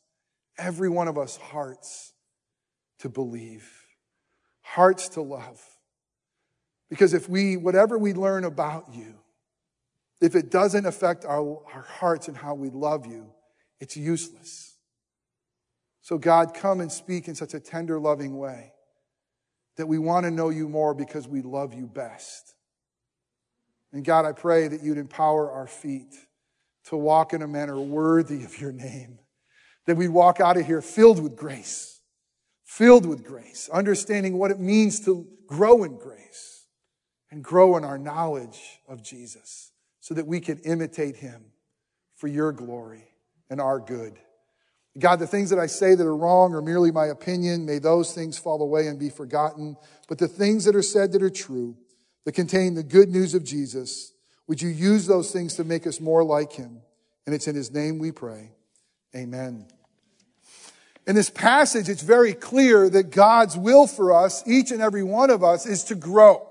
every 0.58 0.90
one 0.90 1.08
of 1.08 1.18
us, 1.18 1.38
hearts 1.38 2.14
to 3.00 3.10
believe, 3.10 3.79
hearts 4.74 5.10
to 5.10 5.22
love. 5.22 5.62
Because 6.90 7.14
if 7.14 7.30
we, 7.30 7.58
whatever 7.58 7.98
we 7.98 8.14
learn 8.14 8.44
about 8.44 8.94
you, 8.94 9.16
if 10.22 10.36
it 10.36 10.52
doesn't 10.52 10.86
affect 10.86 11.26
our, 11.26 11.62
our 11.74 11.86
hearts 11.88 12.28
and 12.28 12.36
how 12.36 12.54
we 12.54 12.70
love 12.70 13.06
you, 13.06 13.32
it's 13.80 13.96
useless. 13.96 14.76
So, 16.02 16.18
God, 16.18 16.54
come 16.54 16.82
and 16.82 16.92
speak 16.92 17.28
in 17.28 17.36
such 17.36 17.54
a 17.54 17.60
tender, 17.60 18.00
loving 18.00 18.38
way 18.38 18.74
that 19.78 19.88
we 19.88 19.98
want 19.98 20.26
to 20.26 20.32
know 20.32 20.50
you 20.50 20.68
more 20.68 20.94
because 20.94 21.28
we 21.28 21.42
love 21.42 21.74
you 21.74 21.88
best. 21.88 22.54
And 23.94 24.04
God, 24.04 24.26
I 24.26 24.34
pray 24.34 24.68
that 24.68 24.84
you'd 24.84 24.98
empower 24.98 25.50
our 25.50 25.68
feet 25.68 26.14
to 26.86 26.98
walk 26.98 27.34
in 27.34 27.42
a 27.42 27.48
manner 27.48 27.80
worthy 27.80 28.44
of 28.44 28.60
your 28.60 28.72
name. 28.72 29.20
That 29.86 29.96
we 29.96 30.08
walk 30.08 30.40
out 30.40 30.58
of 30.58 30.66
here 30.66 30.82
filled 30.82 31.24
with 31.24 31.36
grace, 31.36 31.99
filled 32.70 33.08
with 33.08 33.26
grace, 33.26 33.68
understanding 33.74 34.38
what 34.38 34.52
it 34.52 34.60
means 34.60 35.00
to 35.04 35.28
grow 35.48 35.84
in 35.84 35.98
grace 35.98 36.68
and 37.32 37.44
grow 37.44 37.76
in 37.78 37.84
our 37.84 37.98
knowledge 37.98 38.80
of 38.88 39.02
Jesus 39.02 39.72
so 40.02 40.14
that 40.14 40.28
we 40.28 40.40
can 40.40 40.60
imitate 40.60 41.16
him 41.16 41.46
for 42.16 42.28
your 42.28 42.52
glory 42.52 43.06
and 43.50 43.60
our 43.60 43.80
good. 43.80 44.20
God, 45.00 45.18
the 45.18 45.26
things 45.26 45.50
that 45.50 45.58
I 45.58 45.66
say 45.66 45.96
that 45.96 46.06
are 46.06 46.16
wrong 46.16 46.54
are 46.54 46.62
merely 46.62 46.92
my 46.92 47.08
opinion. 47.08 47.66
May 47.66 47.80
those 47.80 48.14
things 48.14 48.38
fall 48.38 48.62
away 48.62 48.86
and 48.86 49.00
be 49.00 49.10
forgotten. 49.10 49.76
But 50.08 50.20
the 50.20 50.28
things 50.28 50.66
that 50.66 50.76
are 50.76 50.84
said 50.84 51.12
that 51.14 51.24
are 51.24 51.30
true, 51.32 51.76
that 52.26 52.34
contain 52.34 52.76
the 52.76 52.84
good 52.84 53.10
news 53.10 53.34
of 53.34 53.44
Jesus, 53.44 54.14
would 54.48 54.62
you 54.62 54.70
use 54.70 55.08
those 55.08 55.32
things 55.32 55.56
to 55.56 55.64
make 55.64 55.88
us 55.88 56.00
more 56.00 56.24
like 56.24 56.54
him? 56.54 56.82
And 57.26 57.34
it's 57.34 57.48
in 57.48 57.56
his 57.56 57.72
name 57.72 57.98
we 57.98 58.12
pray. 58.12 58.52
Amen. 59.16 59.66
In 61.08 61.16
this 61.16 61.30
passage, 61.30 61.90
it's 61.90 62.04
very 62.04 62.34
clear 62.34 62.90
that 62.90 63.12
God's 63.12 63.58
will 63.58 63.88
for 63.88 64.14
us, 64.14 64.44
each 64.48 64.72
and 64.72 64.82
every 64.82 65.04
one 65.04 65.30
of 65.30 65.44
us, 65.44 65.66
is 65.66 65.84
to 65.86 65.96
grow. 65.96 66.48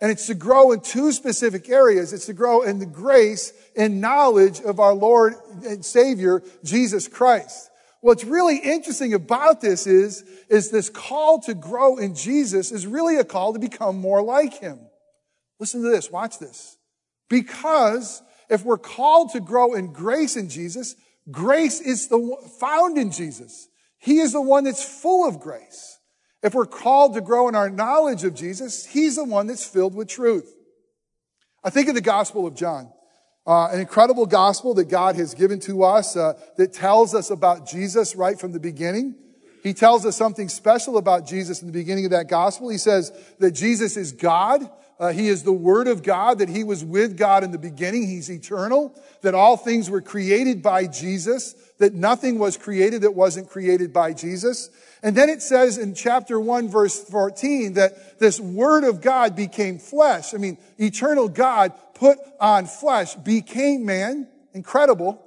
And 0.00 0.10
it's 0.10 0.26
to 0.26 0.34
grow 0.34 0.72
in 0.72 0.80
two 0.80 1.12
specific 1.12 1.68
areas. 1.68 2.12
It's 2.12 2.26
to 2.26 2.32
grow 2.32 2.62
in 2.62 2.80
the 2.80 2.86
grace 2.86 3.52
and 3.76 4.00
knowledge 4.00 4.60
of 4.60 4.80
our 4.80 4.94
Lord 4.94 5.34
and 5.64 5.84
Savior, 5.84 6.42
Jesus 6.64 7.06
Christ. 7.06 7.70
What's 8.00 8.24
really 8.24 8.56
interesting 8.56 9.14
about 9.14 9.60
this 9.60 9.86
is, 9.86 10.24
is 10.48 10.72
this 10.72 10.90
call 10.90 11.40
to 11.42 11.54
grow 11.54 11.98
in 11.98 12.16
Jesus 12.16 12.72
is 12.72 12.84
really 12.84 13.16
a 13.16 13.24
call 13.24 13.52
to 13.52 13.60
become 13.60 13.96
more 13.96 14.20
like 14.20 14.54
Him. 14.54 14.80
Listen 15.60 15.84
to 15.84 15.88
this. 15.88 16.10
Watch 16.10 16.40
this. 16.40 16.76
Because 17.28 18.20
if 18.50 18.64
we're 18.64 18.76
called 18.76 19.30
to 19.34 19.40
grow 19.40 19.74
in 19.74 19.92
grace 19.92 20.36
in 20.36 20.48
Jesus, 20.48 20.96
grace 21.30 21.80
is 21.80 22.08
the 22.08 22.36
found 22.58 22.98
in 22.98 23.12
Jesus. 23.12 23.68
He 24.02 24.18
is 24.18 24.32
the 24.32 24.40
one 24.40 24.64
that's 24.64 24.82
full 24.82 25.28
of 25.28 25.38
grace. 25.38 26.00
If 26.42 26.54
we're 26.54 26.66
called 26.66 27.14
to 27.14 27.20
grow 27.20 27.48
in 27.48 27.54
our 27.54 27.70
knowledge 27.70 28.24
of 28.24 28.34
Jesus, 28.34 28.84
He's 28.84 29.14
the 29.14 29.24
one 29.24 29.46
that's 29.46 29.64
filled 29.64 29.94
with 29.94 30.08
truth. 30.08 30.52
I 31.62 31.70
think 31.70 31.88
of 31.88 31.94
the 31.94 32.00
Gospel 32.00 32.44
of 32.44 32.56
John. 32.56 32.92
Uh, 33.46 33.68
an 33.68 33.78
incredible 33.78 34.26
gospel 34.26 34.74
that 34.74 34.88
God 34.88 35.14
has 35.16 35.34
given 35.34 35.60
to 35.60 35.84
us 35.84 36.16
uh, 36.16 36.34
that 36.56 36.72
tells 36.72 37.14
us 37.14 37.30
about 37.30 37.68
Jesus 37.68 38.16
right 38.16 38.38
from 38.38 38.52
the 38.52 38.60
beginning. 38.60 39.16
He 39.62 39.72
tells 39.72 40.04
us 40.04 40.16
something 40.16 40.48
special 40.48 40.96
about 40.96 41.26
Jesus 41.26 41.60
in 41.60 41.68
the 41.68 41.72
beginning 41.72 42.04
of 42.04 42.10
that 42.10 42.28
gospel. 42.28 42.68
He 42.68 42.78
says 42.78 43.12
that 43.38 43.52
Jesus 43.52 43.96
is 43.96 44.10
God. 44.10 44.68
Uh, 45.02 45.12
he 45.12 45.26
is 45.26 45.42
the 45.42 45.52
Word 45.52 45.88
of 45.88 46.04
God, 46.04 46.38
that 46.38 46.48
He 46.48 46.62
was 46.62 46.84
with 46.84 47.16
God 47.16 47.42
in 47.42 47.50
the 47.50 47.58
beginning. 47.58 48.06
He's 48.06 48.30
eternal, 48.30 48.94
that 49.22 49.34
all 49.34 49.56
things 49.56 49.90
were 49.90 50.00
created 50.00 50.62
by 50.62 50.86
Jesus, 50.86 51.54
that 51.78 51.92
nothing 51.92 52.38
was 52.38 52.56
created 52.56 53.02
that 53.02 53.12
wasn't 53.12 53.50
created 53.50 53.92
by 53.92 54.12
Jesus. 54.12 54.70
And 55.02 55.16
then 55.16 55.28
it 55.28 55.42
says 55.42 55.76
in 55.76 55.96
chapter 55.96 56.38
1, 56.38 56.68
verse 56.68 57.02
14, 57.02 57.72
that 57.72 58.20
this 58.20 58.38
Word 58.38 58.84
of 58.84 59.00
God 59.00 59.34
became 59.34 59.80
flesh. 59.80 60.34
I 60.34 60.36
mean, 60.36 60.56
eternal 60.78 61.28
God 61.28 61.72
put 61.94 62.18
on 62.38 62.66
flesh, 62.66 63.16
became 63.16 63.84
man. 63.84 64.28
Incredible. 64.54 65.20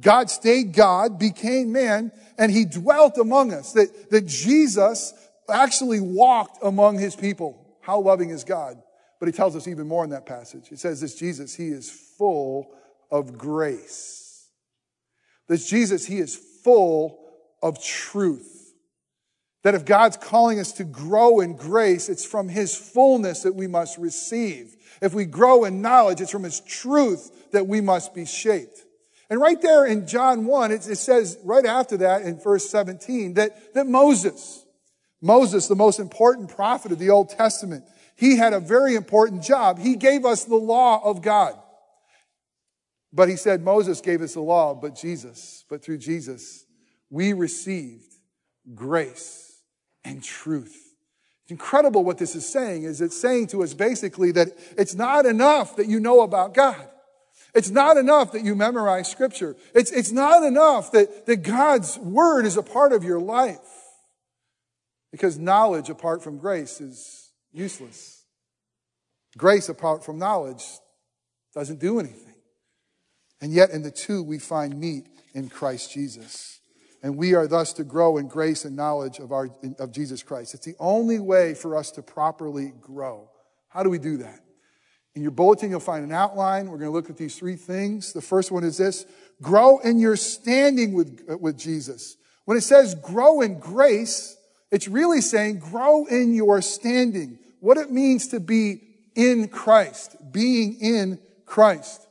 God 0.00 0.30
stayed 0.30 0.72
God, 0.72 1.20
became 1.20 1.70
man, 1.70 2.10
and 2.38 2.50
He 2.50 2.64
dwelt 2.64 3.18
among 3.18 3.52
us. 3.52 3.72
That, 3.74 4.10
that 4.10 4.26
Jesus 4.26 5.14
actually 5.48 6.00
walked 6.00 6.58
among 6.60 6.98
His 6.98 7.14
people. 7.14 7.64
How 7.82 8.00
loving 8.00 8.30
is 8.30 8.42
God? 8.42 8.82
But 9.22 9.28
he 9.28 9.32
tells 9.34 9.54
us 9.54 9.68
even 9.68 9.86
more 9.86 10.02
in 10.02 10.10
that 10.10 10.26
passage. 10.26 10.66
He 10.68 10.74
says 10.74 11.00
this 11.00 11.14
Jesus, 11.14 11.54
he 11.54 11.68
is 11.68 11.88
full 11.88 12.74
of 13.08 13.38
grace. 13.38 14.48
This 15.46 15.70
Jesus, 15.70 16.04
he 16.04 16.18
is 16.18 16.34
full 16.64 17.24
of 17.62 17.80
truth. 17.80 18.74
That 19.62 19.76
if 19.76 19.84
God's 19.84 20.16
calling 20.16 20.58
us 20.58 20.72
to 20.72 20.82
grow 20.82 21.38
in 21.38 21.54
grace, 21.54 22.08
it's 22.08 22.24
from 22.24 22.48
his 22.48 22.74
fullness 22.74 23.44
that 23.44 23.54
we 23.54 23.68
must 23.68 23.96
receive. 23.96 24.74
If 25.00 25.14
we 25.14 25.24
grow 25.24 25.66
in 25.66 25.82
knowledge, 25.82 26.20
it's 26.20 26.32
from 26.32 26.42
his 26.42 26.58
truth 26.58 27.52
that 27.52 27.68
we 27.68 27.80
must 27.80 28.16
be 28.16 28.26
shaped. 28.26 28.82
And 29.30 29.40
right 29.40 29.62
there 29.62 29.86
in 29.86 30.08
John 30.08 30.46
1, 30.46 30.72
it, 30.72 30.82
says 30.82 31.38
right 31.44 31.64
after 31.64 31.98
that 31.98 32.22
in 32.22 32.40
verse 32.40 32.68
17 32.68 33.34
that, 33.34 33.74
that 33.74 33.86
Moses, 33.86 34.66
Moses, 35.20 35.68
the 35.68 35.76
most 35.76 36.00
important 36.00 36.48
prophet 36.48 36.90
of 36.90 36.98
the 36.98 37.10
Old 37.10 37.28
Testament, 37.28 37.84
he 38.22 38.36
had 38.36 38.52
a 38.52 38.60
very 38.60 38.94
important 38.94 39.42
job. 39.42 39.80
He 39.80 39.96
gave 39.96 40.24
us 40.24 40.44
the 40.44 40.54
law 40.54 41.02
of 41.02 41.22
God. 41.22 41.58
But 43.12 43.28
he 43.28 43.34
said 43.34 43.64
Moses 43.64 44.00
gave 44.00 44.22
us 44.22 44.34
the 44.34 44.40
law, 44.40 44.74
but 44.74 44.94
Jesus, 44.94 45.64
but 45.68 45.82
through 45.82 45.98
Jesus, 45.98 46.64
we 47.10 47.32
received 47.32 48.14
grace 48.76 49.60
and 50.04 50.22
truth. 50.22 50.94
It's 51.42 51.50
incredible 51.50 52.04
what 52.04 52.18
this 52.18 52.36
is 52.36 52.48
saying 52.48 52.84
is 52.84 53.00
it's 53.00 53.20
saying 53.20 53.48
to 53.48 53.64
us 53.64 53.74
basically 53.74 54.30
that 54.30 54.50
it's 54.78 54.94
not 54.94 55.26
enough 55.26 55.74
that 55.74 55.88
you 55.88 55.98
know 55.98 56.20
about 56.20 56.54
God. 56.54 56.88
It's 57.56 57.70
not 57.70 57.96
enough 57.96 58.30
that 58.32 58.44
you 58.44 58.54
memorize 58.54 59.10
scripture. 59.10 59.56
It's, 59.74 59.90
it's 59.90 60.12
not 60.12 60.44
enough 60.44 60.92
that, 60.92 61.26
that 61.26 61.38
God's 61.38 61.98
word 61.98 62.46
is 62.46 62.56
a 62.56 62.62
part 62.62 62.92
of 62.92 63.02
your 63.02 63.18
life. 63.18 63.58
Because 65.10 65.40
knowledge 65.40 65.90
apart 65.90 66.22
from 66.22 66.38
grace 66.38 66.80
is 66.80 67.21
useless. 67.52 68.24
Grace 69.36 69.68
apart 69.68 70.04
from 70.04 70.18
knowledge 70.18 70.64
doesn't 71.54 71.80
do 71.80 71.98
anything. 71.98 72.34
And 73.40 73.52
yet 73.52 73.70
in 73.70 73.82
the 73.82 73.90
two 73.90 74.22
we 74.22 74.38
find 74.38 74.78
meat 74.78 75.08
in 75.34 75.48
Christ 75.48 75.92
Jesus. 75.92 76.60
And 77.02 77.16
we 77.16 77.34
are 77.34 77.48
thus 77.48 77.72
to 77.74 77.84
grow 77.84 78.16
in 78.16 78.28
grace 78.28 78.64
and 78.64 78.76
knowledge 78.76 79.18
of, 79.18 79.32
our, 79.32 79.48
of 79.78 79.92
Jesus 79.92 80.22
Christ. 80.22 80.54
It's 80.54 80.64
the 80.64 80.76
only 80.78 81.18
way 81.18 81.54
for 81.54 81.76
us 81.76 81.90
to 81.92 82.02
properly 82.02 82.72
grow. 82.80 83.28
How 83.68 83.82
do 83.82 83.90
we 83.90 83.98
do 83.98 84.18
that? 84.18 84.40
In 85.14 85.22
your 85.22 85.32
bulletin, 85.32 85.70
you'll 85.70 85.80
find 85.80 86.04
an 86.04 86.12
outline. 86.12 86.70
We're 86.70 86.78
going 86.78 86.90
to 86.90 86.94
look 86.94 87.10
at 87.10 87.16
these 87.16 87.36
three 87.36 87.56
things. 87.56 88.12
The 88.12 88.22
first 88.22 88.52
one 88.52 88.64
is 88.64 88.78
this 88.78 89.04
grow 89.42 89.78
in 89.78 89.98
your 89.98 90.16
standing 90.16 90.92
with, 90.92 91.20
with 91.40 91.58
Jesus. 91.58 92.16
When 92.44 92.56
it 92.56 92.62
says 92.62 92.94
grow 92.94 93.40
in 93.40 93.58
grace, 93.58 94.36
it's 94.72 94.88
really 94.88 95.20
saying 95.20 95.58
grow 95.58 96.06
in 96.06 96.34
your 96.34 96.62
standing 96.62 97.38
what 97.60 97.76
it 97.76 97.92
means 97.92 98.28
to 98.28 98.40
be 98.40 98.80
in 99.14 99.46
Christ, 99.48 100.16
being 100.32 100.80
in 100.80 101.20
Christ. 101.46 102.04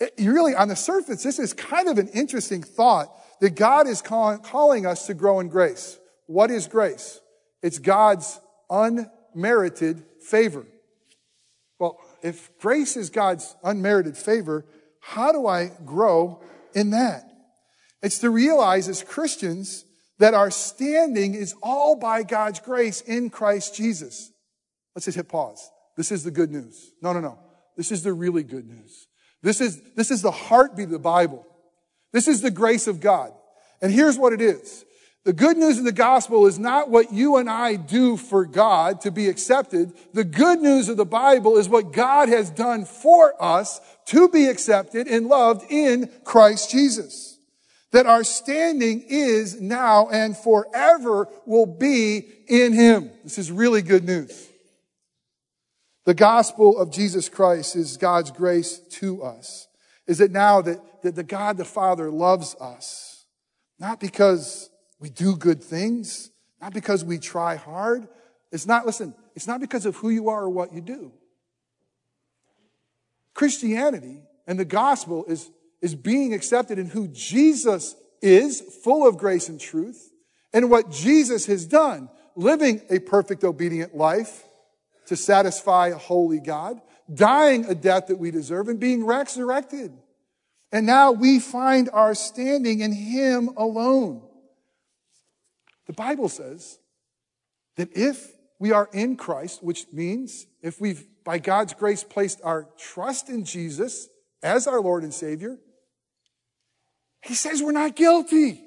Eh, 0.00 0.08
it, 0.16 0.26
really, 0.26 0.54
on 0.54 0.68
the 0.68 0.74
surface, 0.74 1.22
this 1.22 1.38
is 1.38 1.52
kind 1.52 1.88
of 1.88 1.98
an 1.98 2.08
interesting 2.08 2.62
thought 2.62 3.08
that 3.40 3.54
God 3.54 3.86
is 3.86 4.00
call, 4.00 4.38
calling 4.38 4.86
us 4.86 5.06
to 5.06 5.14
grow 5.14 5.38
in 5.38 5.48
grace. 5.48 5.98
What 6.26 6.50
is 6.50 6.66
grace? 6.66 7.20
It's 7.62 7.78
God's 7.78 8.40
unmerited 8.70 10.02
favor. 10.20 10.66
Well, 11.78 11.98
if 12.22 12.58
grace 12.58 12.96
is 12.96 13.10
God's 13.10 13.54
unmerited 13.62 14.16
favor, 14.16 14.64
how 15.00 15.30
do 15.32 15.46
I 15.46 15.70
grow 15.84 16.42
in 16.74 16.90
that? 16.90 17.24
It's 18.02 18.18
to 18.20 18.30
realize 18.30 18.88
as 18.88 19.02
Christians 19.02 19.84
that 20.22 20.34
our 20.34 20.52
standing 20.52 21.34
is 21.34 21.52
all 21.64 21.96
by 21.96 22.22
God's 22.22 22.60
grace 22.60 23.00
in 23.00 23.28
Christ 23.28 23.74
Jesus. 23.74 24.30
Let's 24.94 25.06
just 25.06 25.16
hit 25.16 25.28
pause. 25.28 25.68
This 25.96 26.12
is 26.12 26.22
the 26.22 26.30
good 26.30 26.52
news. 26.52 26.92
No, 27.02 27.12
no, 27.12 27.18
no. 27.18 27.40
This 27.76 27.90
is 27.90 28.04
the 28.04 28.12
really 28.12 28.44
good 28.44 28.68
news. 28.68 29.08
This 29.42 29.60
is, 29.60 29.82
this 29.96 30.12
is 30.12 30.22
the 30.22 30.30
heartbeat 30.30 30.84
of 30.84 30.90
the 30.92 31.00
Bible. 31.00 31.44
This 32.12 32.28
is 32.28 32.40
the 32.40 32.52
grace 32.52 32.86
of 32.86 33.00
God. 33.00 33.32
And 33.80 33.90
here's 33.90 34.16
what 34.16 34.32
it 34.32 34.40
is. 34.40 34.84
The 35.24 35.32
good 35.32 35.56
news 35.56 35.78
of 35.78 35.84
the 35.84 35.90
gospel 35.90 36.46
is 36.46 36.56
not 36.56 36.88
what 36.88 37.12
you 37.12 37.38
and 37.38 37.50
I 37.50 37.74
do 37.74 38.16
for 38.16 38.46
God 38.46 39.00
to 39.00 39.10
be 39.10 39.26
accepted. 39.26 39.92
The 40.12 40.22
good 40.22 40.60
news 40.60 40.88
of 40.88 40.96
the 40.96 41.04
Bible 41.04 41.56
is 41.56 41.68
what 41.68 41.92
God 41.92 42.28
has 42.28 42.48
done 42.48 42.84
for 42.84 43.34
us 43.42 43.80
to 44.06 44.28
be 44.28 44.46
accepted 44.46 45.08
and 45.08 45.26
loved 45.26 45.68
in 45.68 46.12
Christ 46.22 46.70
Jesus. 46.70 47.31
That 47.92 48.06
our 48.06 48.24
standing 48.24 49.04
is 49.06 49.60
now 49.60 50.08
and 50.08 50.36
forever 50.36 51.28
will 51.46 51.66
be 51.66 52.24
in 52.48 52.72
Him. 52.72 53.10
This 53.22 53.38
is 53.38 53.52
really 53.52 53.82
good 53.82 54.04
news. 54.04 54.48
The 56.04 56.14
gospel 56.14 56.78
of 56.78 56.90
Jesus 56.90 57.28
Christ 57.28 57.76
is 57.76 57.96
God's 57.96 58.30
grace 58.30 58.78
to 58.92 59.22
us. 59.22 59.68
Is 60.06 60.20
it 60.20 60.32
now 60.32 60.60
that, 60.62 61.02
that 61.02 61.14
the 61.14 61.22
God 61.22 61.56
the 61.56 61.64
Father 61.64 62.10
loves 62.10 62.56
us? 62.60 63.24
Not 63.78 64.00
because 64.00 64.70
we 64.98 65.10
do 65.10 65.36
good 65.36 65.62
things, 65.62 66.30
not 66.60 66.72
because 66.72 67.04
we 67.04 67.18
try 67.18 67.56
hard. 67.56 68.08
It's 68.50 68.66
not, 68.66 68.84
listen, 68.86 69.14
it's 69.34 69.46
not 69.46 69.60
because 69.60 69.86
of 69.86 69.96
who 69.96 70.10
you 70.10 70.28
are 70.28 70.42
or 70.42 70.50
what 70.50 70.72
you 70.72 70.80
do. 70.80 71.12
Christianity 73.34 74.22
and 74.46 74.58
the 74.58 74.64
gospel 74.64 75.24
is, 75.26 75.50
is 75.82 75.94
being 75.94 76.32
accepted 76.32 76.78
in 76.78 76.86
who 76.86 77.08
Jesus 77.08 77.94
is, 78.22 78.60
full 78.82 79.06
of 79.06 79.18
grace 79.18 79.48
and 79.48 79.60
truth, 79.60 80.10
and 80.54 80.70
what 80.70 80.90
Jesus 80.90 81.46
has 81.46 81.66
done, 81.66 82.08
living 82.36 82.80
a 82.88 83.00
perfect 83.00 83.44
obedient 83.44 83.94
life 83.94 84.44
to 85.06 85.16
satisfy 85.16 85.88
a 85.88 85.98
holy 85.98 86.38
God, 86.38 86.80
dying 87.12 87.66
a 87.66 87.74
death 87.74 88.06
that 88.06 88.18
we 88.18 88.30
deserve, 88.30 88.68
and 88.68 88.78
being 88.78 89.04
resurrected. 89.04 89.92
And 90.70 90.86
now 90.86 91.12
we 91.12 91.40
find 91.40 91.90
our 91.92 92.14
standing 92.14 92.80
in 92.80 92.92
Him 92.92 93.50
alone. 93.56 94.22
The 95.86 95.92
Bible 95.92 96.28
says 96.28 96.78
that 97.76 97.94
if 97.96 98.30
we 98.58 98.70
are 98.70 98.88
in 98.92 99.16
Christ, 99.16 99.62
which 99.62 99.86
means 99.92 100.46
if 100.62 100.80
we've, 100.80 101.04
by 101.24 101.38
God's 101.38 101.74
grace, 101.74 102.04
placed 102.04 102.40
our 102.44 102.68
trust 102.78 103.28
in 103.28 103.44
Jesus 103.44 104.08
as 104.42 104.68
our 104.68 104.80
Lord 104.80 105.02
and 105.02 105.12
Savior, 105.12 105.58
He 107.22 107.34
says 107.34 107.62
we're 107.62 107.72
not 107.72 107.96
guilty. 107.96 108.60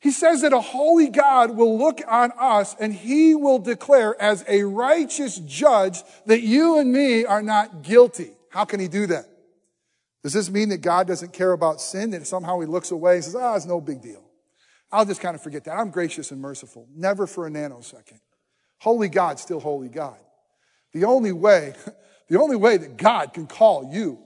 He 0.00 0.10
says 0.10 0.42
that 0.42 0.52
a 0.52 0.60
holy 0.60 1.08
God 1.08 1.56
will 1.56 1.78
look 1.78 2.00
on 2.06 2.32
us 2.38 2.76
and 2.78 2.92
he 2.92 3.34
will 3.34 3.58
declare 3.58 4.20
as 4.20 4.44
a 4.46 4.62
righteous 4.62 5.38
judge 5.38 6.02
that 6.26 6.42
you 6.42 6.78
and 6.78 6.92
me 6.92 7.24
are 7.24 7.42
not 7.42 7.82
guilty. 7.82 8.30
How 8.50 8.64
can 8.64 8.78
he 8.78 8.88
do 8.88 9.06
that? 9.06 9.24
Does 10.22 10.32
this 10.32 10.50
mean 10.50 10.70
that 10.70 10.80
God 10.80 11.06
doesn't 11.06 11.32
care 11.32 11.52
about 11.52 11.80
sin, 11.80 12.10
that 12.10 12.26
somehow 12.26 12.60
he 12.60 12.66
looks 12.66 12.90
away 12.90 13.16
and 13.16 13.24
says, 13.24 13.36
ah, 13.36 13.52
oh, 13.52 13.56
it's 13.56 13.66
no 13.66 13.80
big 13.80 14.02
deal? 14.02 14.22
I'll 14.90 15.04
just 15.04 15.20
kind 15.20 15.34
of 15.34 15.42
forget 15.42 15.64
that. 15.64 15.76
I'm 15.76 15.90
gracious 15.90 16.30
and 16.30 16.40
merciful. 16.40 16.88
Never 16.94 17.26
for 17.26 17.46
a 17.46 17.50
nanosecond. 17.50 18.20
Holy 18.78 19.08
God, 19.08 19.38
still 19.38 19.60
holy 19.60 19.88
God. 19.88 20.18
The 20.92 21.04
only 21.04 21.32
way, 21.32 21.74
the 22.28 22.40
only 22.40 22.56
way 22.56 22.76
that 22.76 22.96
God 22.96 23.34
can 23.34 23.46
call 23.46 23.90
you, 23.92 24.18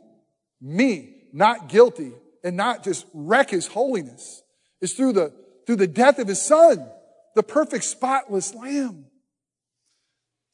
me, 0.60 1.14
not 1.32 1.68
guilty, 1.68 2.12
and 2.42 2.56
not 2.56 2.84
just 2.84 3.06
wreck 3.12 3.50
his 3.50 3.66
holiness 3.66 4.42
is 4.80 4.92
through 4.92 5.12
the, 5.12 5.32
through 5.66 5.76
the 5.76 5.86
death 5.86 6.18
of 6.18 6.28
his 6.28 6.40
son, 6.40 6.86
the 7.34 7.42
perfect 7.42 7.84
spotless 7.84 8.54
lamb. 8.54 9.06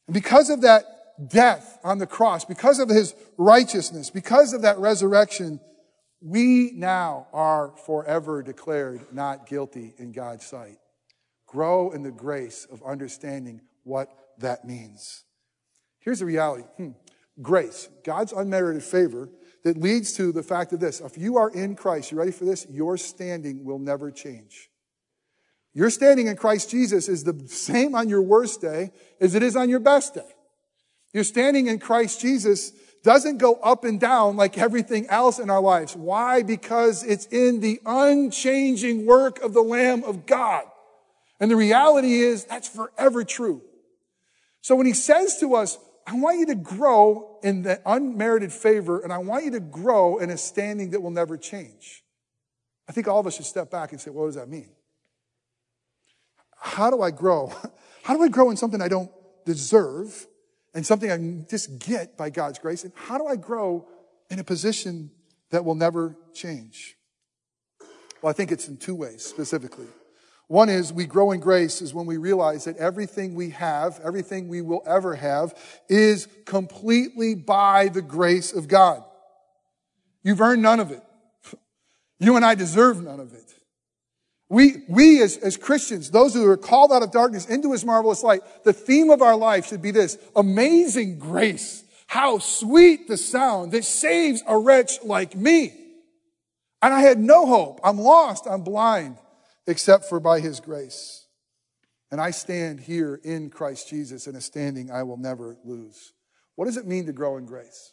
And 0.06 0.14
because 0.14 0.50
of 0.50 0.62
that 0.62 0.84
death 1.28 1.78
on 1.82 1.98
the 1.98 2.06
cross, 2.06 2.44
because 2.44 2.78
of 2.78 2.88
his 2.88 3.14
righteousness, 3.36 4.10
because 4.10 4.52
of 4.52 4.62
that 4.62 4.78
resurrection, 4.78 5.60
we 6.20 6.72
now 6.74 7.26
are 7.32 7.72
forever 7.84 8.42
declared 8.42 9.00
not 9.12 9.46
guilty 9.46 9.94
in 9.98 10.12
God's 10.12 10.46
sight. 10.46 10.78
Grow 11.46 11.90
in 11.90 12.02
the 12.02 12.10
grace 12.10 12.66
of 12.70 12.82
understanding 12.82 13.60
what 13.84 14.08
that 14.38 14.64
means. 14.64 15.24
Here's 16.00 16.18
the 16.18 16.26
reality. 16.26 16.64
Hmm. 16.76 16.90
Grace, 17.40 17.88
God's 18.04 18.32
unmerited 18.32 18.82
favor 18.82 19.28
that 19.66 19.76
leads 19.76 20.12
to 20.12 20.30
the 20.30 20.44
fact 20.44 20.72
of 20.72 20.78
this. 20.78 21.00
If 21.00 21.18
you 21.18 21.38
are 21.38 21.50
in 21.50 21.74
Christ, 21.74 22.12
you 22.12 22.18
ready 22.18 22.30
for 22.30 22.44
this? 22.44 22.68
Your 22.70 22.96
standing 22.96 23.64
will 23.64 23.80
never 23.80 24.12
change. 24.12 24.70
Your 25.74 25.90
standing 25.90 26.28
in 26.28 26.36
Christ 26.36 26.70
Jesus 26.70 27.08
is 27.08 27.24
the 27.24 27.36
same 27.48 27.96
on 27.96 28.08
your 28.08 28.22
worst 28.22 28.60
day 28.60 28.92
as 29.20 29.34
it 29.34 29.42
is 29.42 29.56
on 29.56 29.68
your 29.68 29.80
best 29.80 30.14
day. 30.14 30.28
Your 31.12 31.24
standing 31.24 31.66
in 31.66 31.80
Christ 31.80 32.20
Jesus 32.20 32.70
doesn't 33.02 33.38
go 33.38 33.54
up 33.56 33.82
and 33.82 33.98
down 33.98 34.36
like 34.36 34.56
everything 34.56 35.08
else 35.08 35.40
in 35.40 35.50
our 35.50 35.60
lives. 35.60 35.96
Why? 35.96 36.44
Because 36.44 37.02
it's 37.02 37.26
in 37.26 37.58
the 37.58 37.80
unchanging 37.84 39.04
work 39.04 39.40
of 39.40 39.52
the 39.52 39.62
Lamb 39.62 40.04
of 40.04 40.26
God. 40.26 40.62
And 41.40 41.50
the 41.50 41.56
reality 41.56 42.20
is 42.20 42.44
that's 42.44 42.68
forever 42.68 43.24
true. 43.24 43.62
So 44.60 44.76
when 44.76 44.86
he 44.86 44.94
says 44.94 45.40
to 45.40 45.56
us, 45.56 45.76
I 46.06 46.14
want 46.14 46.38
you 46.38 46.46
to 46.46 46.54
grow 46.54 47.38
in 47.42 47.62
the 47.62 47.80
unmerited 47.84 48.52
favor 48.52 49.00
and 49.00 49.12
I 49.12 49.18
want 49.18 49.44
you 49.44 49.50
to 49.52 49.60
grow 49.60 50.18
in 50.18 50.30
a 50.30 50.36
standing 50.36 50.90
that 50.90 51.00
will 51.00 51.10
never 51.10 51.36
change. 51.36 52.04
I 52.88 52.92
think 52.92 53.08
all 53.08 53.18
of 53.18 53.26
us 53.26 53.36
should 53.36 53.46
step 53.46 53.70
back 53.70 53.90
and 53.90 54.00
say, 54.00 54.10
what 54.10 54.26
does 54.26 54.36
that 54.36 54.48
mean? 54.48 54.70
How 56.58 56.90
do 56.90 57.02
I 57.02 57.10
grow? 57.10 57.52
How 58.04 58.16
do 58.16 58.22
I 58.22 58.28
grow 58.28 58.50
in 58.50 58.56
something 58.56 58.80
I 58.80 58.88
don't 58.88 59.10
deserve? 59.44 60.26
and 60.76 60.86
something 60.86 61.10
I 61.10 61.46
just 61.48 61.78
get 61.78 62.18
by 62.18 62.28
God's 62.28 62.58
grace? 62.58 62.84
And 62.84 62.92
how 62.94 63.16
do 63.16 63.26
I 63.26 63.34
grow 63.34 63.88
in 64.30 64.38
a 64.38 64.44
position 64.44 65.10
that 65.50 65.64
will 65.64 65.74
never 65.74 66.14
change? 66.34 66.98
Well, 68.20 68.30
I 68.30 68.34
think 68.34 68.52
it's 68.52 68.68
in 68.68 68.76
two 68.76 68.94
ways 68.94 69.24
specifically. 69.24 69.86
One 70.48 70.68
is 70.68 70.92
we 70.92 71.06
grow 71.06 71.32
in 71.32 71.40
grace 71.40 71.82
is 71.82 71.92
when 71.92 72.06
we 72.06 72.18
realize 72.18 72.64
that 72.64 72.76
everything 72.76 73.34
we 73.34 73.50
have, 73.50 74.00
everything 74.04 74.48
we 74.48 74.62
will 74.62 74.82
ever 74.86 75.16
have 75.16 75.54
is 75.88 76.28
completely 76.44 77.34
by 77.34 77.88
the 77.88 78.02
grace 78.02 78.52
of 78.52 78.68
God. 78.68 79.02
You've 80.22 80.40
earned 80.40 80.62
none 80.62 80.80
of 80.80 80.90
it. 80.90 81.02
You 82.18 82.36
and 82.36 82.46
I 82.46 82.54
deserve 82.54 83.02
none 83.02 83.20
of 83.20 83.34
it. 83.34 83.54
We, 84.48 84.84
we 84.88 85.20
as, 85.20 85.36
as 85.36 85.58
Christians, 85.58 86.10
those 86.10 86.32
who 86.32 86.48
are 86.48 86.56
called 86.56 86.90
out 86.90 87.02
of 87.02 87.10
darkness 87.10 87.44
into 87.44 87.72
his 87.72 87.84
marvelous 87.84 88.22
light, 88.22 88.40
the 88.64 88.72
theme 88.72 89.10
of 89.10 89.20
our 89.20 89.36
life 89.36 89.66
should 89.66 89.82
be 89.82 89.90
this, 89.90 90.16
amazing 90.34 91.18
grace. 91.18 91.84
How 92.06 92.38
sweet 92.38 93.06
the 93.06 93.18
sound 93.18 93.72
that 93.72 93.84
saves 93.84 94.42
a 94.46 94.56
wretch 94.56 95.04
like 95.04 95.36
me. 95.36 95.74
And 96.80 96.94
I 96.94 97.00
had 97.00 97.18
no 97.18 97.44
hope. 97.44 97.80
I'm 97.84 97.98
lost. 97.98 98.46
I'm 98.48 98.62
blind 98.62 99.18
except 99.66 100.04
for 100.04 100.20
by 100.20 100.40
his 100.40 100.60
grace. 100.60 101.26
And 102.10 102.20
I 102.20 102.30
stand 102.30 102.80
here 102.80 103.20
in 103.24 103.50
Christ 103.50 103.88
Jesus 103.88 104.26
in 104.26 104.36
a 104.36 104.40
standing 104.40 104.90
I 104.90 105.02
will 105.02 105.16
never 105.16 105.56
lose. 105.64 106.12
What 106.54 106.66
does 106.66 106.76
it 106.76 106.86
mean 106.86 107.06
to 107.06 107.12
grow 107.12 107.36
in 107.36 107.46
grace? 107.46 107.92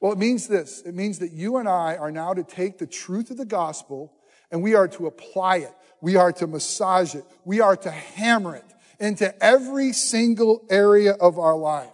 Well, 0.00 0.12
it 0.12 0.18
means 0.18 0.48
this. 0.48 0.82
It 0.84 0.94
means 0.94 1.18
that 1.18 1.32
you 1.32 1.56
and 1.56 1.68
I 1.68 1.96
are 1.96 2.10
now 2.10 2.32
to 2.34 2.44
take 2.44 2.78
the 2.78 2.86
truth 2.86 3.30
of 3.30 3.36
the 3.36 3.44
gospel 3.44 4.12
and 4.50 4.62
we 4.62 4.74
are 4.74 4.88
to 4.88 5.06
apply 5.06 5.58
it. 5.58 5.72
We 6.00 6.16
are 6.16 6.32
to 6.32 6.46
massage 6.46 7.14
it. 7.14 7.24
We 7.44 7.60
are 7.60 7.76
to 7.76 7.90
hammer 7.90 8.56
it 8.56 8.64
into 8.98 9.32
every 9.42 9.92
single 9.92 10.66
area 10.70 11.12
of 11.12 11.38
our 11.38 11.56
life. 11.56 11.88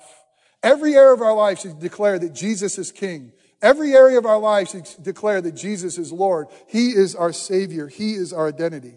Every 0.62 0.94
area 0.94 1.12
of 1.12 1.20
our 1.20 1.34
life 1.34 1.60
should 1.60 1.78
declare 1.78 2.18
that 2.18 2.32
Jesus 2.32 2.78
is 2.78 2.90
King. 2.90 3.32
Every 3.66 3.94
area 3.94 4.16
of 4.16 4.26
our 4.26 4.38
life 4.38 4.68
should 4.70 4.86
declare 5.02 5.40
that 5.40 5.56
Jesus 5.56 5.98
is 5.98 6.12
Lord. 6.12 6.46
He 6.68 6.90
is 6.90 7.16
our 7.16 7.32
Savior. 7.32 7.88
He 7.88 8.12
is 8.12 8.32
our 8.32 8.46
identity. 8.46 8.96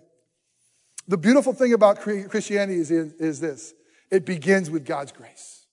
The 1.08 1.18
beautiful 1.18 1.54
thing 1.54 1.74
about 1.74 2.02
Christianity 2.02 2.78
is, 2.78 2.92
is 2.92 3.40
this. 3.40 3.74
It 4.12 4.28
begins 4.28 4.70
with 4.70 4.86
God's 4.86 5.12
grace. 5.12 5.66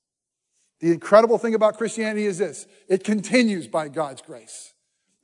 The 0.80 0.92
incredible 0.92 1.36
thing 1.36 1.54
about 1.54 1.76
Christianity 1.76 2.24
is 2.24 2.38
this. 2.38 2.66
It 2.88 3.04
continues 3.04 3.68
by 3.68 3.88
God's 3.88 4.22
grace. 4.22 4.72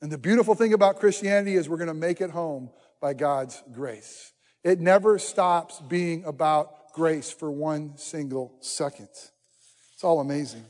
And 0.03 0.11
the 0.11 0.19
beautiful 0.19 0.53
thing 0.53 0.73
about 0.73 0.99
Christianity 0.99 1.55
is 1.55 1.67
we're 1.67 1.77
going 1.77 1.87
to 1.87 1.95
make 1.95 2.21
it 2.21 2.29
home 2.29 2.69
by 3.01 3.15
God's 3.15 3.63
grace. 3.73 4.33
It 4.63 4.81
never 4.81 5.17
stops 5.17 5.81
being 5.81 6.25
about 6.25 6.93
grace 6.93 7.31
for 7.31 7.49
one 7.49 7.97
single 7.97 8.53
second. 8.59 9.09
It's 9.95 10.03
all 10.03 10.19
amazing. 10.19 10.65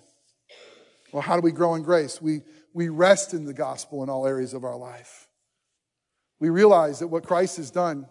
Well, 1.12 1.22
how 1.22 1.36
do 1.36 1.42
we 1.42 1.52
grow 1.52 1.76
in 1.76 1.84
grace? 1.84 2.22
We, 2.22 2.42
we 2.74 2.90
rest 2.90 3.34
in 3.34 3.46
the 3.46 3.54
gospel 3.54 4.04
in 4.04 4.10
all 4.10 4.26
areas 4.28 4.54
of 4.54 4.64
our 4.64 4.76
life. 4.76 5.28
We 6.40 6.50
realize 6.50 7.00
that 7.00 7.08
what 7.08 7.26
Christ 7.26 7.58
has 7.58 7.72
done, 7.72 8.08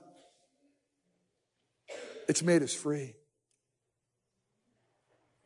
it's 2.29 2.43
made 2.43 2.63
us 2.63 2.73
free. 2.73 3.15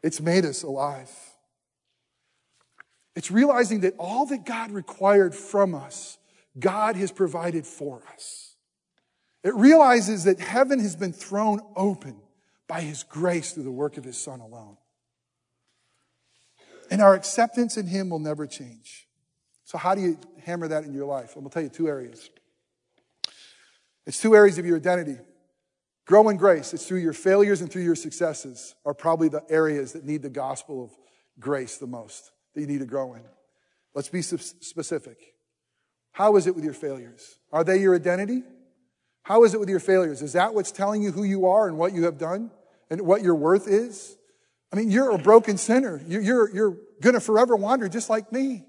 It's 0.02 0.20
made 0.20 0.44
us 0.44 0.62
alive. 0.62 1.10
It's 3.16 3.30
realizing 3.30 3.80
that 3.80 3.94
all 3.98 4.26
that 4.26 4.44
God 4.44 4.70
required 4.70 5.34
from 5.34 5.74
us, 5.74 6.18
God 6.58 6.96
has 6.96 7.10
provided 7.10 7.66
for 7.66 8.02
us. 8.12 8.54
It 9.42 9.54
realizes 9.54 10.24
that 10.24 10.38
heaven 10.38 10.78
has 10.80 10.94
been 10.96 11.12
thrown 11.12 11.60
open 11.74 12.20
by 12.68 12.82
his 12.82 13.02
grace 13.02 13.52
through 13.52 13.62
the 13.62 13.70
work 13.70 13.96
of 13.96 14.04
his 14.04 14.18
son 14.18 14.40
alone. 14.40 14.76
And 16.90 17.00
our 17.00 17.14
acceptance 17.14 17.76
in 17.76 17.86
him 17.86 18.10
will 18.10 18.18
never 18.18 18.46
change. 18.46 19.05
So, 19.66 19.78
how 19.78 19.96
do 19.96 20.00
you 20.00 20.16
hammer 20.44 20.68
that 20.68 20.84
in 20.84 20.94
your 20.94 21.06
life? 21.06 21.34
I'm 21.34 21.42
going 21.42 21.50
to 21.50 21.54
tell 21.54 21.62
you 21.64 21.68
two 21.68 21.88
areas. 21.88 22.30
It's 24.06 24.20
two 24.20 24.36
areas 24.36 24.58
of 24.58 24.64
your 24.64 24.76
identity. 24.76 25.18
Grow 26.06 26.28
in 26.28 26.36
grace. 26.36 26.72
It's 26.72 26.86
through 26.86 27.00
your 27.00 27.12
failures 27.12 27.60
and 27.60 27.70
through 27.70 27.82
your 27.82 27.96
successes 27.96 28.76
are 28.84 28.94
probably 28.94 29.28
the 29.28 29.42
areas 29.50 29.92
that 29.94 30.04
need 30.04 30.22
the 30.22 30.30
gospel 30.30 30.84
of 30.84 30.90
grace 31.40 31.78
the 31.78 31.88
most, 31.88 32.30
that 32.54 32.60
you 32.60 32.68
need 32.68 32.78
to 32.78 32.86
grow 32.86 33.14
in. 33.14 33.22
Let's 33.92 34.08
be 34.08 34.22
specific. 34.22 35.34
How 36.12 36.36
is 36.36 36.46
it 36.46 36.54
with 36.54 36.62
your 36.62 36.72
failures? 36.72 37.34
Are 37.52 37.64
they 37.64 37.78
your 37.78 37.96
identity? 37.96 38.44
How 39.24 39.42
is 39.42 39.52
it 39.52 39.58
with 39.58 39.68
your 39.68 39.80
failures? 39.80 40.22
Is 40.22 40.34
that 40.34 40.54
what's 40.54 40.70
telling 40.70 41.02
you 41.02 41.10
who 41.10 41.24
you 41.24 41.46
are 41.46 41.66
and 41.66 41.76
what 41.76 41.92
you 41.92 42.04
have 42.04 42.18
done 42.18 42.52
and 42.88 43.00
what 43.00 43.20
your 43.20 43.34
worth 43.34 43.66
is? 43.66 44.16
I 44.72 44.76
mean, 44.76 44.92
you're 44.92 45.10
a 45.10 45.18
broken 45.18 45.58
sinner. 45.58 46.00
You're, 46.06 46.54
you're 46.54 46.76
going 47.00 47.14
to 47.14 47.20
forever 47.20 47.56
wander 47.56 47.88
just 47.88 48.08
like 48.08 48.30
me. 48.30 48.64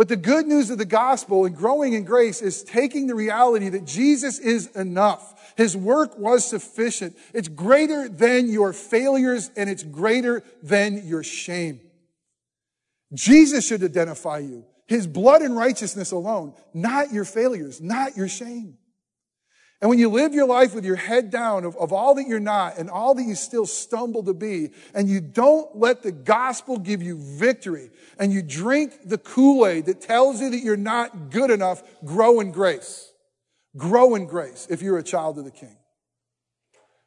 But 0.00 0.08
the 0.08 0.16
good 0.16 0.46
news 0.46 0.70
of 0.70 0.78
the 0.78 0.86
gospel 0.86 1.44
and 1.44 1.54
growing 1.54 1.92
in 1.92 2.04
grace 2.04 2.40
is 2.40 2.62
taking 2.62 3.06
the 3.06 3.14
reality 3.14 3.68
that 3.68 3.84
Jesus 3.84 4.38
is 4.38 4.74
enough. 4.74 5.52
His 5.58 5.76
work 5.76 6.18
was 6.18 6.48
sufficient. 6.48 7.18
It's 7.34 7.48
greater 7.48 8.08
than 8.08 8.48
your 8.48 8.72
failures 8.72 9.50
and 9.58 9.68
it's 9.68 9.82
greater 9.82 10.42
than 10.62 11.06
your 11.06 11.22
shame. 11.22 11.80
Jesus 13.12 13.68
should 13.68 13.84
identify 13.84 14.38
you. 14.38 14.64
His 14.86 15.06
blood 15.06 15.42
and 15.42 15.54
righteousness 15.54 16.12
alone, 16.12 16.54
not 16.72 17.12
your 17.12 17.26
failures, 17.26 17.82
not 17.82 18.16
your 18.16 18.28
shame. 18.28 18.78
And 19.80 19.88
when 19.88 19.98
you 19.98 20.10
live 20.10 20.34
your 20.34 20.46
life 20.46 20.74
with 20.74 20.84
your 20.84 20.96
head 20.96 21.30
down 21.30 21.64
of, 21.64 21.74
of 21.76 21.90
all 21.90 22.14
that 22.16 22.28
you're 22.28 22.38
not 22.38 22.76
and 22.76 22.90
all 22.90 23.14
that 23.14 23.22
you 23.22 23.34
still 23.34 23.64
stumble 23.64 24.22
to 24.24 24.34
be, 24.34 24.70
and 24.92 25.08
you 25.08 25.22
don't 25.22 25.74
let 25.74 26.02
the 26.02 26.12
gospel 26.12 26.78
give 26.78 27.02
you 27.02 27.16
victory, 27.18 27.90
and 28.18 28.30
you 28.30 28.42
drink 28.42 28.92
the 29.06 29.16
Kool-Aid 29.16 29.86
that 29.86 30.02
tells 30.02 30.40
you 30.40 30.50
that 30.50 30.58
you're 30.58 30.76
not 30.76 31.30
good 31.30 31.50
enough, 31.50 31.82
grow 32.04 32.40
in 32.40 32.52
grace. 32.52 33.10
Grow 33.76 34.16
in 34.16 34.26
grace 34.26 34.66
if 34.68 34.82
you're 34.82 34.98
a 34.98 35.02
child 35.02 35.38
of 35.38 35.46
the 35.46 35.50
King. 35.50 35.76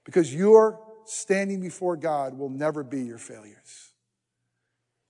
Because 0.04 0.34
your 0.34 0.80
standing 1.06 1.62
before 1.62 1.96
God 1.96 2.38
will 2.38 2.50
never 2.50 2.84
be 2.84 3.04
your 3.04 3.20
failures. 3.20 3.92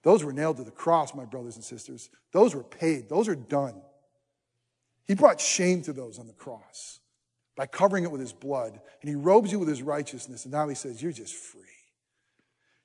Those 0.03 0.21
were 0.21 0.33
nailed 0.33 0.57
to 0.57 0.63
the 0.65 0.71
cross, 0.71 1.15
my 1.15 1.23
brothers 1.23 1.55
and 1.55 1.63
sisters. 1.63 2.09
Those 2.33 2.53
were 2.53 2.63
paid. 2.63 3.07
Those 3.07 3.29
are 3.29 3.35
done. 3.35 3.81
He 5.07 5.15
brought 5.15 5.39
shame 5.39 5.81
to 5.83 5.93
those 5.93 6.19
on 6.19 6.27
the 6.27 6.33
cross 6.33 6.99
by 7.55 7.65
covering 7.65 8.03
it 8.03 8.11
with 8.11 8.21
his 8.21 8.33
blood. 8.33 8.79
And 9.01 9.09
he 9.09 9.15
robes 9.15 9.51
you 9.51 9.59
with 9.59 9.67
his 9.67 9.81
righteousness. 9.81 10.45
And 10.45 10.51
now 10.51 10.67
he 10.67 10.75
says, 10.75 11.01
You're 11.01 11.11
just 11.11 11.35
free. 11.35 11.61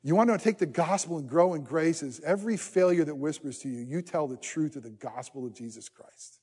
You 0.02 0.14
want 0.14 0.30
to 0.30 0.38
take 0.38 0.58
the 0.58 0.66
gospel 0.66 1.18
and 1.18 1.28
grow 1.28 1.54
in 1.54 1.64
grace 1.64 2.02
is 2.02 2.20
every 2.20 2.56
failure 2.56 3.04
that 3.04 3.14
whispers 3.16 3.58
to 3.58 3.68
you, 3.68 3.80
you 3.80 4.00
tell 4.00 4.28
the 4.28 4.36
truth 4.36 4.76
of 4.76 4.84
the 4.84 4.90
gospel 4.90 5.44
of 5.44 5.54
Jesus 5.54 5.88
Christ. 5.88 6.38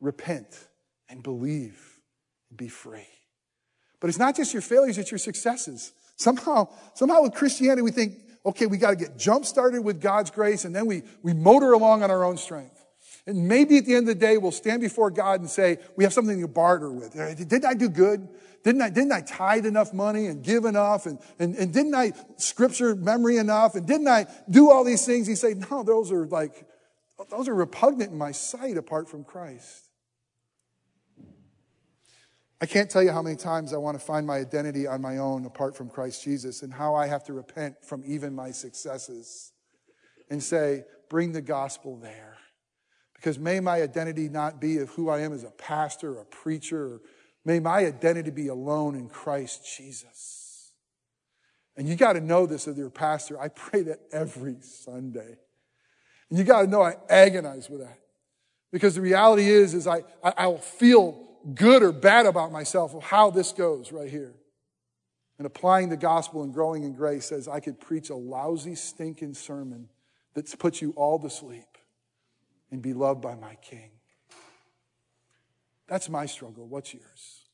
Repent 0.00 0.68
and 1.08 1.22
believe 1.22 1.98
and 2.48 2.58
be 2.58 2.68
free. 2.68 3.08
But 4.00 4.08
it's 4.08 4.18
not 4.18 4.36
just 4.36 4.52
your 4.52 4.62
failures, 4.62 4.98
it's 4.98 5.10
your 5.10 5.18
successes. 5.18 5.92
Somehow, 6.16 6.68
somehow 6.94 7.22
with 7.22 7.34
Christianity, 7.34 7.82
we 7.82 7.90
think, 7.90 8.14
okay, 8.46 8.66
we 8.66 8.78
got 8.78 8.90
to 8.90 8.96
get 8.96 9.18
jump 9.18 9.44
started 9.44 9.82
with 9.82 10.00
God's 10.00 10.30
grace 10.30 10.64
and 10.64 10.74
then 10.74 10.86
we, 10.86 11.02
we 11.22 11.34
motor 11.34 11.72
along 11.72 12.02
on 12.02 12.10
our 12.10 12.24
own 12.24 12.36
strength. 12.36 12.81
And 13.26 13.46
maybe 13.46 13.78
at 13.78 13.86
the 13.86 13.94
end 13.94 14.08
of 14.08 14.18
the 14.18 14.26
day, 14.26 14.36
we'll 14.36 14.50
stand 14.50 14.80
before 14.80 15.10
God 15.10 15.40
and 15.40 15.48
say, 15.48 15.78
we 15.96 16.02
have 16.04 16.12
something 16.12 16.40
to 16.40 16.48
barter 16.48 16.90
with. 16.90 17.12
Didn't 17.12 17.64
I 17.64 17.74
do 17.74 17.88
good? 17.88 18.28
Didn't 18.64 18.82
I, 18.82 18.90
didn't 18.90 19.12
I 19.12 19.20
tithe 19.20 19.66
enough 19.66 19.92
money 19.92 20.26
and 20.26 20.42
give 20.42 20.64
enough? 20.64 21.06
And, 21.06 21.18
and, 21.38 21.54
and 21.54 21.72
didn't 21.72 21.94
I 21.94 22.12
scripture 22.36 22.96
memory 22.96 23.36
enough? 23.36 23.74
And 23.76 23.86
didn't 23.86 24.08
I 24.08 24.26
do 24.50 24.70
all 24.70 24.82
these 24.82 25.06
things? 25.06 25.26
He 25.26 25.36
say, 25.36 25.54
no, 25.54 25.82
those 25.82 26.10
are 26.10 26.26
like, 26.26 26.66
those 27.30 27.48
are 27.48 27.54
repugnant 27.54 28.10
in 28.10 28.18
my 28.18 28.32
sight 28.32 28.76
apart 28.76 29.08
from 29.08 29.22
Christ. 29.22 29.88
I 32.60 32.66
can't 32.66 32.88
tell 32.88 33.02
you 33.02 33.10
how 33.10 33.22
many 33.22 33.34
times 33.34 33.72
I 33.72 33.78
want 33.78 33.98
to 33.98 34.04
find 34.04 34.24
my 34.24 34.36
identity 34.36 34.86
on 34.86 35.00
my 35.00 35.18
own 35.18 35.46
apart 35.46 35.76
from 35.76 35.88
Christ 35.88 36.22
Jesus 36.22 36.62
and 36.62 36.72
how 36.72 36.94
I 36.94 37.08
have 37.08 37.24
to 37.24 37.32
repent 37.32 37.84
from 37.84 38.04
even 38.06 38.34
my 38.34 38.52
successes 38.52 39.52
and 40.30 40.40
say, 40.40 40.84
bring 41.08 41.32
the 41.32 41.40
gospel 41.40 41.96
there. 41.96 42.36
Because 43.22 43.38
may 43.38 43.60
my 43.60 43.80
identity 43.80 44.28
not 44.28 44.60
be 44.60 44.78
of 44.78 44.88
who 44.90 45.08
I 45.08 45.20
am 45.20 45.32
as 45.32 45.44
a 45.44 45.50
pastor, 45.50 46.16
or 46.16 46.22
a 46.22 46.24
preacher, 46.24 47.00
may 47.44 47.60
my 47.60 47.86
identity 47.86 48.32
be 48.32 48.48
alone 48.48 48.96
in 48.96 49.08
Christ 49.08 49.76
Jesus. 49.76 50.72
And 51.76 51.88
you 51.88 51.94
got 51.94 52.14
to 52.14 52.20
know 52.20 52.46
this 52.46 52.66
as 52.66 52.76
your 52.76 52.90
pastor. 52.90 53.40
I 53.40 53.46
pray 53.46 53.82
that 53.82 54.00
every 54.10 54.56
Sunday. 54.60 55.36
And 56.30 56.38
you 56.38 56.42
got 56.42 56.62
to 56.62 56.66
know 56.66 56.82
I 56.82 56.96
agonize 57.08 57.70
with 57.70 57.82
that. 57.82 57.96
Because 58.72 58.96
the 58.96 59.00
reality 59.00 59.48
is, 59.48 59.72
is 59.72 59.86
I, 59.86 60.02
I, 60.24 60.32
I 60.38 60.46
will 60.48 60.58
feel 60.58 61.16
good 61.54 61.84
or 61.84 61.92
bad 61.92 62.26
about 62.26 62.50
myself 62.50 62.92
of 62.92 63.04
how 63.04 63.30
this 63.30 63.52
goes 63.52 63.92
right 63.92 64.10
here. 64.10 64.34
And 65.38 65.46
applying 65.46 65.90
the 65.90 65.96
gospel 65.96 66.42
and 66.42 66.52
growing 66.52 66.82
in 66.82 66.92
grace 66.94 67.26
says 67.26 67.46
I 67.46 67.60
could 67.60 67.78
preach 67.78 68.10
a 68.10 68.16
lousy, 68.16 68.74
stinking 68.74 69.34
sermon 69.34 69.90
that 70.34 70.58
puts 70.58 70.82
you 70.82 70.92
all 70.96 71.20
to 71.20 71.30
sleep 71.30 71.71
and 72.72 72.82
be 72.82 72.94
loved 72.94 73.20
by 73.20 73.36
my 73.36 73.54
King. 73.56 73.90
That's 75.86 76.08
my 76.08 76.26
struggle. 76.26 76.66
What's 76.66 76.92
yours? 76.92 77.44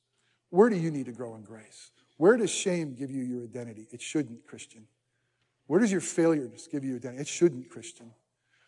Where 0.50 0.70
do 0.70 0.76
you 0.76 0.90
need 0.90 1.07
to 1.07 1.12
grow 1.12 1.35
in 1.35 1.42
grace? 1.42 1.90
Where 2.16 2.37
does 2.37 2.50
shame 2.50 2.94
give 2.94 3.11
you 3.11 3.22
your 3.22 3.42
identity? 3.42 3.88
It 3.92 4.00
shouldn't, 4.00 4.46
Christian. 4.46 4.87
Where 5.66 5.81
does 5.81 5.92
your 5.92 6.00
failure 6.00 6.48
give 6.70 6.85
you 6.85 6.96
identity? 6.96 7.20
It 7.20 7.28
shouldn't, 7.28 7.68
Christian. 7.68 8.12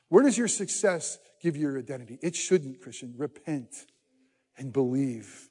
Where 0.09 0.23
does 0.23 0.37
your 0.37 0.49
success 0.49 1.19
give 1.41 1.57
you 1.57 1.63
your 1.63 1.79
identity? 1.79 2.19
It 2.21 2.37
shouldn't, 2.37 2.83
Christian. 2.83 3.15
Repent 3.17 3.87
and 4.59 4.73
believe 4.73 5.49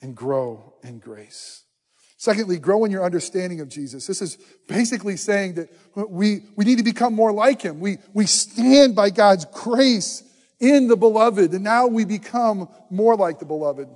and 0.00 0.16
grow 0.16 0.74
in 0.82 0.98
grace. 0.98 1.64
Secondly, 2.16 2.58
grow 2.58 2.84
in 2.84 2.90
your 2.90 3.04
understanding 3.04 3.60
of 3.60 3.68
Jesus. 3.68 4.06
This 4.06 4.20
is 4.20 4.38
basically 4.66 5.16
saying 5.16 5.54
that 5.54 5.68
we, 5.94 6.40
we 6.56 6.64
need 6.64 6.78
to 6.78 6.84
become 6.84 7.14
more 7.14 7.32
like 7.32 7.62
him. 7.62 7.78
We, 7.78 7.98
we 8.12 8.26
stand 8.26 8.96
by 8.96 9.10
God's 9.10 9.44
grace 9.44 10.24
in 10.60 10.88
the 10.88 10.96
beloved, 10.96 11.52
and 11.52 11.62
now 11.62 11.86
we 11.86 12.04
become 12.04 12.68
more 12.90 13.16
like 13.16 13.38
the 13.38 13.44
beloved. 13.44 13.88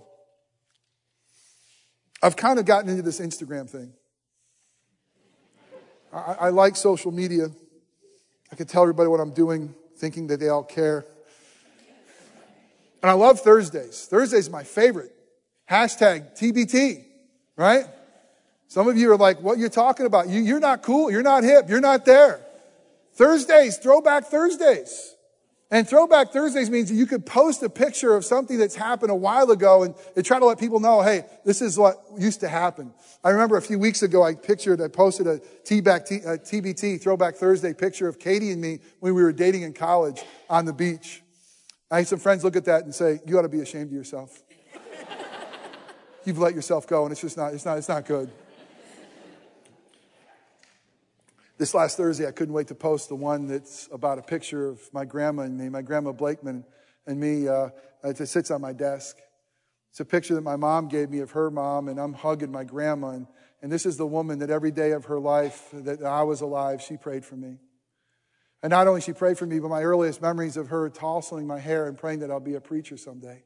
I've 2.22 2.36
kind 2.36 2.58
of 2.58 2.64
gotten 2.64 2.88
into 2.88 3.02
this 3.02 3.20
Instagram 3.20 3.68
thing. 3.68 3.92
I, 6.12 6.36
I 6.40 6.48
like 6.50 6.76
social 6.76 7.10
media. 7.10 7.48
I 8.52 8.54
can 8.54 8.66
tell 8.66 8.82
everybody 8.82 9.08
what 9.08 9.18
I'm 9.18 9.32
doing, 9.32 9.74
thinking 9.96 10.28
that 10.28 10.38
they 10.38 10.48
all 10.48 10.62
care. 10.62 11.04
And 13.02 13.10
I 13.10 13.14
love 13.14 13.40
Thursdays. 13.40 14.06
Thursday's 14.08 14.48
my 14.48 14.62
favorite. 14.62 15.12
Hashtag 15.68 16.38
TBT, 16.38 17.04
right? 17.56 17.86
Some 18.68 18.88
of 18.88 18.96
you 18.96 19.10
are 19.10 19.16
like, 19.16 19.40
what 19.40 19.58
you're 19.58 19.68
talking 19.68 20.06
about? 20.06 20.28
You, 20.28 20.40
you're 20.40 20.60
not 20.60 20.82
cool. 20.82 21.10
You're 21.10 21.22
not 21.22 21.42
hip. 21.42 21.68
You're 21.68 21.80
not 21.80 22.04
there. 22.04 22.40
Thursdays, 23.14 23.78
throwback 23.78 24.26
Thursdays. 24.26 25.14
And 25.72 25.88
Throwback 25.88 26.32
Thursdays 26.32 26.68
means 26.68 26.90
that 26.90 26.96
you 26.96 27.06
could 27.06 27.24
post 27.24 27.62
a 27.62 27.70
picture 27.70 28.14
of 28.14 28.26
something 28.26 28.58
that's 28.58 28.74
happened 28.74 29.10
a 29.10 29.16
while 29.16 29.50
ago 29.50 29.84
and, 29.84 29.94
and 30.14 30.22
try 30.22 30.38
to 30.38 30.44
let 30.44 30.60
people 30.60 30.80
know, 30.80 31.00
hey, 31.00 31.24
this 31.46 31.62
is 31.62 31.78
what 31.78 31.96
used 32.18 32.40
to 32.40 32.48
happen. 32.48 32.92
I 33.24 33.30
remember 33.30 33.56
a 33.56 33.62
few 33.62 33.78
weeks 33.78 34.02
ago, 34.02 34.22
I 34.22 34.34
pictured, 34.34 34.82
I 34.82 34.88
posted 34.88 35.26
a 35.26 35.40
T-back, 35.64 36.04
T, 36.04 36.16
a 36.16 36.36
TBT, 36.36 37.00
Throwback 37.00 37.36
Thursday 37.36 37.72
picture 37.72 38.06
of 38.06 38.18
Katie 38.18 38.50
and 38.50 38.60
me 38.60 38.80
when 39.00 39.14
we 39.14 39.22
were 39.22 39.32
dating 39.32 39.62
in 39.62 39.72
college 39.72 40.22
on 40.50 40.66
the 40.66 40.74
beach. 40.74 41.22
I 41.90 41.98
had 41.98 42.08
some 42.08 42.18
friends 42.18 42.44
look 42.44 42.56
at 42.56 42.66
that 42.66 42.84
and 42.84 42.94
say, 42.94 43.20
you 43.26 43.38
ought 43.38 43.42
to 43.42 43.48
be 43.48 43.62
ashamed 43.62 43.86
of 43.86 43.92
yourself. 43.92 44.42
You've 46.26 46.38
let 46.38 46.54
yourself 46.54 46.86
go 46.86 47.04
and 47.04 47.12
it's 47.12 47.22
just 47.22 47.38
not, 47.38 47.54
it's 47.54 47.64
not, 47.64 47.78
it's 47.78 47.88
not 47.88 48.04
good. 48.04 48.30
This 51.58 51.74
last 51.74 51.96
Thursday, 51.96 52.26
I 52.26 52.32
couldn't 52.32 52.54
wait 52.54 52.68
to 52.68 52.74
post 52.74 53.08
the 53.08 53.14
one 53.14 53.46
that's 53.46 53.88
about 53.92 54.18
a 54.18 54.22
picture 54.22 54.68
of 54.68 54.80
my 54.92 55.04
grandma 55.04 55.42
and 55.42 55.56
me, 55.58 55.68
my 55.68 55.82
grandma 55.82 56.12
Blakeman 56.12 56.64
and 57.06 57.20
me. 57.20 57.46
Uh, 57.46 57.68
it 58.02 58.26
sits 58.26 58.50
on 58.50 58.60
my 58.60 58.72
desk. 58.72 59.18
It's 59.90 60.00
a 60.00 60.04
picture 60.04 60.34
that 60.34 60.40
my 60.40 60.56
mom 60.56 60.88
gave 60.88 61.10
me 61.10 61.18
of 61.18 61.32
her 61.32 61.50
mom, 61.50 61.88
and 61.88 62.00
I'm 62.00 62.14
hugging 62.14 62.50
my 62.50 62.64
grandma. 62.64 63.10
And, 63.10 63.26
and 63.60 63.70
this 63.70 63.84
is 63.84 63.98
the 63.98 64.06
woman 64.06 64.38
that 64.38 64.48
every 64.48 64.70
day 64.70 64.92
of 64.92 65.04
her 65.04 65.20
life 65.20 65.68
that 65.72 66.02
I 66.02 66.22
was 66.22 66.40
alive, 66.40 66.80
she 66.80 66.96
prayed 66.96 67.24
for 67.24 67.36
me. 67.36 67.58
And 68.62 68.70
not 68.70 68.86
only 68.86 69.02
she 69.02 69.12
prayed 69.12 69.36
for 69.36 69.44
me, 69.44 69.58
but 69.58 69.68
my 69.68 69.82
earliest 69.82 70.22
memories 70.22 70.56
of 70.56 70.68
her 70.68 70.88
tousling 70.88 71.46
my 71.46 71.58
hair 71.58 71.86
and 71.86 71.98
praying 71.98 72.20
that 72.20 72.30
I'll 72.30 72.40
be 72.40 72.54
a 72.54 72.60
preacher 72.60 72.96
someday. 72.96 73.42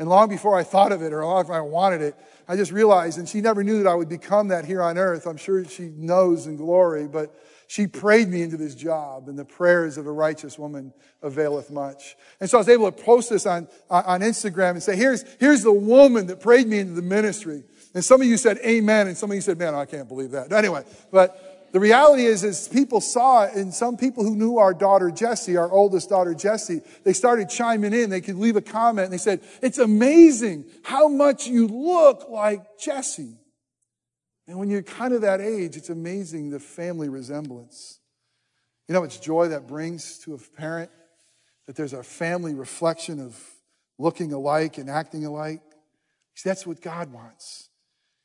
And 0.00 0.08
long 0.08 0.30
before 0.30 0.56
I 0.56 0.62
thought 0.62 0.92
of 0.92 1.02
it 1.02 1.12
or 1.12 1.22
long 1.26 1.42
before 1.42 1.56
I 1.56 1.60
wanted 1.60 2.00
it, 2.00 2.16
I 2.48 2.56
just 2.56 2.72
realized, 2.72 3.18
and 3.18 3.28
she 3.28 3.42
never 3.42 3.62
knew 3.62 3.82
that 3.82 3.86
I 3.86 3.94
would 3.94 4.08
become 4.08 4.48
that 4.48 4.64
here 4.64 4.80
on 4.82 4.96
earth. 4.96 5.26
I'm 5.26 5.36
sure 5.36 5.62
she 5.66 5.92
knows 5.94 6.46
in 6.46 6.56
glory, 6.56 7.06
but 7.06 7.38
she 7.66 7.86
prayed 7.86 8.28
me 8.28 8.40
into 8.40 8.56
this 8.56 8.74
job, 8.74 9.28
and 9.28 9.38
the 9.38 9.44
prayers 9.44 9.98
of 9.98 10.06
a 10.06 10.10
righteous 10.10 10.58
woman 10.58 10.94
availeth 11.22 11.70
much. 11.70 12.16
And 12.40 12.48
so 12.48 12.56
I 12.56 12.60
was 12.60 12.70
able 12.70 12.90
to 12.90 13.04
post 13.04 13.28
this 13.28 13.44
on, 13.44 13.68
on 13.90 14.22
Instagram 14.22 14.70
and 14.70 14.82
say, 14.82 14.96
here's, 14.96 15.22
here's 15.38 15.62
the 15.62 15.72
woman 15.72 16.28
that 16.28 16.40
prayed 16.40 16.66
me 16.66 16.78
into 16.78 16.94
the 16.94 17.02
ministry. 17.02 17.62
And 17.94 18.02
some 18.02 18.22
of 18.22 18.26
you 18.26 18.38
said 18.38 18.56
amen, 18.64 19.06
and 19.06 19.16
some 19.18 19.30
of 19.30 19.34
you 19.34 19.42
said, 19.42 19.58
man, 19.58 19.74
I 19.74 19.84
can't 19.84 20.08
believe 20.08 20.30
that. 20.30 20.50
Anyway, 20.50 20.82
but 21.12 21.49
the 21.72 21.80
reality 21.80 22.24
is, 22.24 22.42
is 22.42 22.66
people 22.68 23.00
saw 23.00 23.44
it, 23.44 23.54
and 23.54 23.72
some 23.72 23.96
people 23.96 24.24
who 24.24 24.34
knew 24.34 24.58
our 24.58 24.74
daughter 24.74 25.10
Jessie, 25.10 25.56
our 25.56 25.70
oldest 25.70 26.08
daughter 26.08 26.34
Jessie, 26.34 26.80
they 27.04 27.12
started 27.12 27.48
chiming 27.48 27.92
in. 27.92 28.10
They 28.10 28.20
could 28.20 28.36
leave 28.36 28.56
a 28.56 28.60
comment, 28.60 29.04
and 29.04 29.12
they 29.12 29.18
said, 29.18 29.40
it's 29.62 29.78
amazing 29.78 30.64
how 30.82 31.08
much 31.08 31.46
you 31.46 31.68
look 31.68 32.28
like 32.28 32.78
Jessie. 32.78 33.36
And 34.48 34.58
when 34.58 34.68
you're 34.68 34.82
kind 34.82 35.14
of 35.14 35.20
that 35.20 35.40
age, 35.40 35.76
it's 35.76 35.90
amazing 35.90 36.50
the 36.50 36.58
family 36.58 37.08
resemblance. 37.08 38.00
You 38.88 38.94
know, 38.94 39.04
it's 39.04 39.18
joy 39.18 39.48
that 39.48 39.68
brings 39.68 40.18
to 40.24 40.34
a 40.34 40.38
parent 40.38 40.90
that 41.68 41.76
there's 41.76 41.92
a 41.92 42.02
family 42.02 42.54
reflection 42.54 43.20
of 43.20 43.40
looking 43.96 44.32
alike 44.32 44.76
and 44.76 44.90
acting 44.90 45.24
alike. 45.24 45.62
See, 46.34 46.48
that's 46.48 46.66
what 46.66 46.80
God 46.80 47.12
wants. 47.12 47.69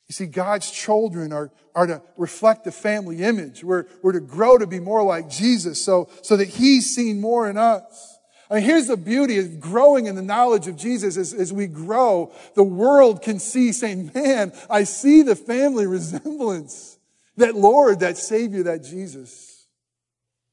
You 0.08 0.12
see, 0.12 0.26
God's 0.26 0.70
children 0.70 1.32
are, 1.32 1.50
are 1.74 1.86
to 1.86 2.02
reflect 2.16 2.64
the 2.64 2.72
family 2.72 3.22
image. 3.22 3.64
We're, 3.64 3.86
we're 4.02 4.12
to 4.12 4.20
grow 4.20 4.56
to 4.56 4.66
be 4.66 4.78
more 4.78 5.02
like 5.02 5.28
Jesus 5.28 5.82
so, 5.82 6.08
so 6.22 6.36
that 6.36 6.48
He's 6.48 6.94
seen 6.94 7.20
more 7.20 7.48
in 7.50 7.56
us. 7.56 8.18
I 8.48 8.54
mean, 8.54 8.64
here's 8.64 8.86
the 8.86 8.96
beauty 8.96 9.38
of 9.38 9.58
growing 9.58 10.06
in 10.06 10.14
the 10.14 10.22
knowledge 10.22 10.68
of 10.68 10.76
Jesus 10.76 11.16
as, 11.16 11.34
as 11.34 11.52
we 11.52 11.66
grow, 11.66 12.32
the 12.54 12.62
world 12.62 13.20
can 13.20 13.40
see 13.40 13.72
saying, 13.72 14.12
man, 14.14 14.52
I 14.70 14.84
see 14.84 15.22
the 15.22 15.34
family 15.34 15.86
resemblance. 15.86 16.98
That 17.36 17.56
Lord, 17.56 18.00
that 18.00 18.16
Savior, 18.16 18.62
that 18.64 18.84
Jesus. 18.84 19.66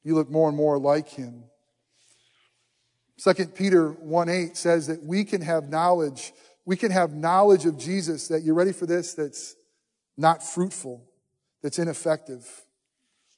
You 0.03 0.15
look 0.15 0.29
more 0.29 0.49
and 0.49 0.57
more 0.57 0.77
like 0.77 1.07
Him. 1.07 1.43
Second 3.17 3.55
Peter 3.55 3.89
1 3.89 4.27
8 4.27 4.57
says 4.57 4.87
that 4.87 5.03
we 5.03 5.23
can 5.23 5.41
have 5.41 5.69
knowledge, 5.69 6.33
we 6.65 6.77
can 6.77 6.91
have 6.91 7.13
knowledge 7.13 7.65
of 7.65 7.77
Jesus 7.77 8.27
that, 8.29 8.43
you're 8.43 8.55
ready 8.55 8.71
for 8.71 8.85
this? 8.85 9.13
That's 9.13 9.55
not 10.17 10.43
fruitful, 10.43 11.03
that's 11.61 11.79
ineffective. 11.79 12.47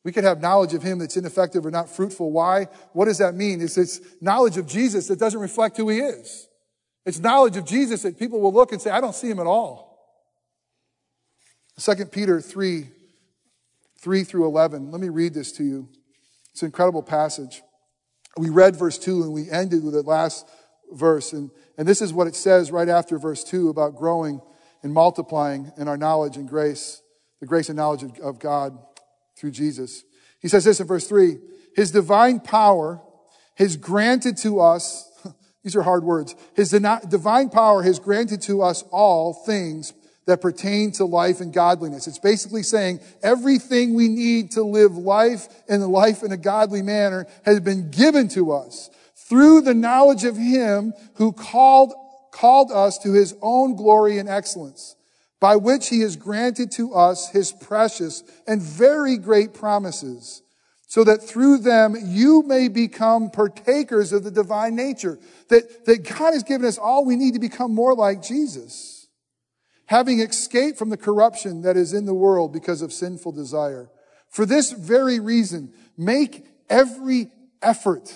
We 0.04 0.12
could 0.12 0.24
have 0.24 0.40
knowledge 0.40 0.76
of 0.76 0.84
him 0.84 1.00
that's 1.00 1.18
ineffective 1.18 1.66
or 1.66 1.72
not 1.72 1.90
fruitful. 1.90 2.32
Why? 2.32 2.68
What 2.94 3.06
does 3.06 3.18
that 3.18 3.34
mean? 3.34 3.60
It's, 3.60 3.76
it's 3.76 4.00
knowledge 4.22 4.58
of 4.58 4.68
Jesus 4.68 5.08
that 5.08 5.18
doesn't 5.18 5.40
reflect 5.40 5.78
who 5.78 5.90
he 5.90 5.98
is. 5.98 6.48
It's 7.08 7.20
knowledge 7.20 7.58
of 7.58 7.66
Jesus 7.66 8.04
that 8.04 8.20
people 8.20 8.40
will 8.40 8.54
look 8.54 8.72
and 8.72 8.80
say, 8.80 8.92
I 8.92 9.02
don't 9.02 9.16
see 9.16 9.30
him 9.30 9.40
at 9.40 9.48
all. 9.48 9.98
2 11.80 12.06
Peter 12.06 12.40
3, 12.40 12.88
3 14.00 14.24
through 14.24 14.46
11. 14.46 14.92
Let 14.92 15.02
me 15.02 15.10
read 15.10 15.34
this 15.34 15.52
to 15.54 15.64
you. 15.64 15.90
It's 16.52 16.62
an 16.62 16.68
incredible 16.68 17.04
passage. 17.04 17.64
We 18.38 18.50
read 18.50 18.76
verse 18.76 18.98
2 18.98 19.24
and 19.24 19.34
we 19.34 19.50
ended 19.50 19.84
with 19.84 19.94
the 19.94 20.04
last 20.04 20.48
verse. 20.92 21.34
And, 21.34 21.52
and 21.78 21.88
this 21.88 22.02
is 22.02 22.14
what 22.14 22.28
it 22.28 22.36
says 22.36 22.72
right 22.72 22.90
after 22.90 23.18
verse 23.18 23.44
2 23.44 23.70
about 23.70 23.96
growing 23.96 24.42
and 24.84 24.94
multiplying 24.94 25.72
in 25.78 25.88
our 25.88 25.98
knowledge 25.98 26.38
and 26.38 26.48
grace, 26.48 27.02
the 27.40 27.48
grace 27.48 27.70
and 27.70 27.78
knowledge 27.78 28.04
of, 28.04 28.20
of 28.20 28.40
God 28.40 28.78
through 29.36 29.52
Jesus. 29.52 30.04
He 30.40 30.48
says 30.48 30.64
this 30.64 30.80
in 30.80 30.88
verse 30.88 31.08
three, 31.08 31.38
his 31.76 31.92
divine 31.92 32.40
power 32.40 33.02
has 33.56 33.78
granted 33.78 34.38
to 34.38 34.60
us, 34.60 35.12
these 35.64 35.76
are 35.76 35.82
hard 35.82 36.04
words, 36.04 36.36
his 36.56 36.70
divine 36.70 37.50
power 37.50 37.82
has 37.82 38.00
granted 38.00 38.42
to 38.44 38.62
us 38.62 38.84
all 38.92 39.34
things 39.34 39.94
that 40.28 40.42
pertain 40.42 40.92
to 40.92 41.06
life 41.06 41.40
and 41.42 41.54
godliness. 41.54 42.08
It's 42.08 42.20
basically 42.20 42.64
saying 42.64 43.00
everything 43.22 43.94
we 43.94 44.08
need 44.08 44.52
to 44.52 44.64
live 44.64 44.98
life 44.98 45.48
and 45.68 45.86
life 45.88 46.24
in 46.24 46.32
a 46.32 46.38
godly 46.38 46.82
manner 46.82 47.28
has 47.44 47.60
been 47.60 47.92
given 47.92 48.28
to 48.30 48.52
us 48.52 48.90
through 49.28 49.62
the 49.62 49.74
knowledge 49.74 50.24
of 50.24 50.38
him 50.38 50.94
who 51.16 51.32
called, 51.32 51.94
called 52.32 52.72
us 52.72 52.98
to 53.00 53.14
his 53.14 53.36
own 53.42 53.76
glory 53.76 54.18
and 54.18 54.30
excellence 54.30 54.96
by 55.40 55.56
which 55.56 55.90
he 55.90 56.00
has 56.02 56.16
granted 56.16 56.72
to 56.72 56.94
us 56.94 57.30
his 57.30 57.52
precious 57.52 58.24
and 58.48 58.62
very 58.62 59.18
great 59.18 59.54
promises, 59.54 60.42
so 60.88 61.04
that 61.04 61.22
through 61.22 61.58
them 61.58 61.96
you 62.04 62.42
may 62.44 62.68
become 62.68 63.30
partakers 63.30 64.14
of 64.14 64.24
the 64.24 64.32
divine 64.32 64.76
nature. 64.76 65.20
That, 65.50 65.86
that 65.86 66.04
God 66.04 66.34
has 66.34 66.44
given 66.44 66.66
us 66.66 66.78
all 66.78 67.06
we 67.06 67.16
need 67.16 67.34
to 67.34 67.40
become 67.40 67.74
more 67.74 67.94
like 67.94 68.24
Jesus. 68.24 69.08
Having 69.88 70.22
escaped 70.22 70.80
from 70.80 70.90
the 70.90 70.98
corruption 70.98 71.62
that 71.62 71.78
is 71.78 71.94
in 71.94 72.06
the 72.06 72.14
world 72.14 72.54
because 72.54 72.82
of 72.82 72.94
sinful 72.94 73.34
desire. 73.34 73.90
For 74.30 74.46
this 74.46 74.72
very 74.72 75.20
reason, 75.20 75.74
make 75.98 76.46
every 76.70 77.30
effort 77.62 78.12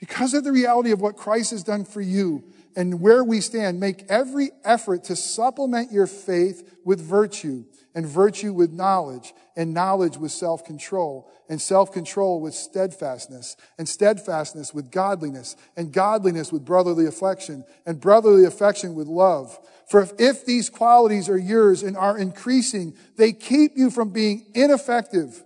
because 0.00 0.34
of 0.34 0.44
the 0.44 0.52
reality 0.52 0.90
of 0.90 1.00
what 1.00 1.16
Christ 1.16 1.50
has 1.52 1.62
done 1.62 1.84
for 1.84 2.00
you 2.00 2.42
and 2.74 3.00
where 3.00 3.22
we 3.22 3.40
stand, 3.40 3.78
make 3.78 4.04
every 4.08 4.50
effort 4.64 5.04
to 5.04 5.16
supplement 5.16 5.92
your 5.92 6.06
faith 6.06 6.78
with 6.84 7.00
virtue, 7.00 7.64
and 7.94 8.06
virtue 8.06 8.52
with 8.52 8.72
knowledge, 8.72 9.34
and 9.56 9.74
knowledge 9.74 10.16
with 10.16 10.30
self-control, 10.30 11.28
and 11.48 11.60
self-control 11.60 12.40
with 12.40 12.54
steadfastness, 12.54 13.56
and 13.76 13.88
steadfastness 13.88 14.72
with 14.72 14.90
godliness, 14.92 15.56
and 15.76 15.92
godliness 15.92 16.52
with 16.52 16.64
brotherly 16.64 17.06
affection, 17.06 17.64
and 17.84 18.00
brotherly 18.00 18.44
affection 18.44 18.94
with 18.94 19.08
love. 19.08 19.58
For 19.88 20.00
if, 20.00 20.12
if 20.18 20.46
these 20.46 20.70
qualities 20.70 21.28
are 21.28 21.36
yours 21.36 21.82
and 21.82 21.96
are 21.96 22.16
increasing, 22.16 22.94
they 23.16 23.32
keep 23.32 23.72
you 23.76 23.90
from 23.90 24.10
being 24.10 24.46
ineffective 24.54 25.42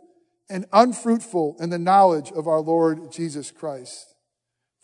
and 0.51 0.67
unfruitful 0.73 1.57
in 1.59 1.71
the 1.71 1.79
knowledge 1.79 2.31
of 2.31 2.47
our 2.47 2.61
Lord 2.61 3.11
Jesus 3.11 3.51
Christ. 3.51 4.14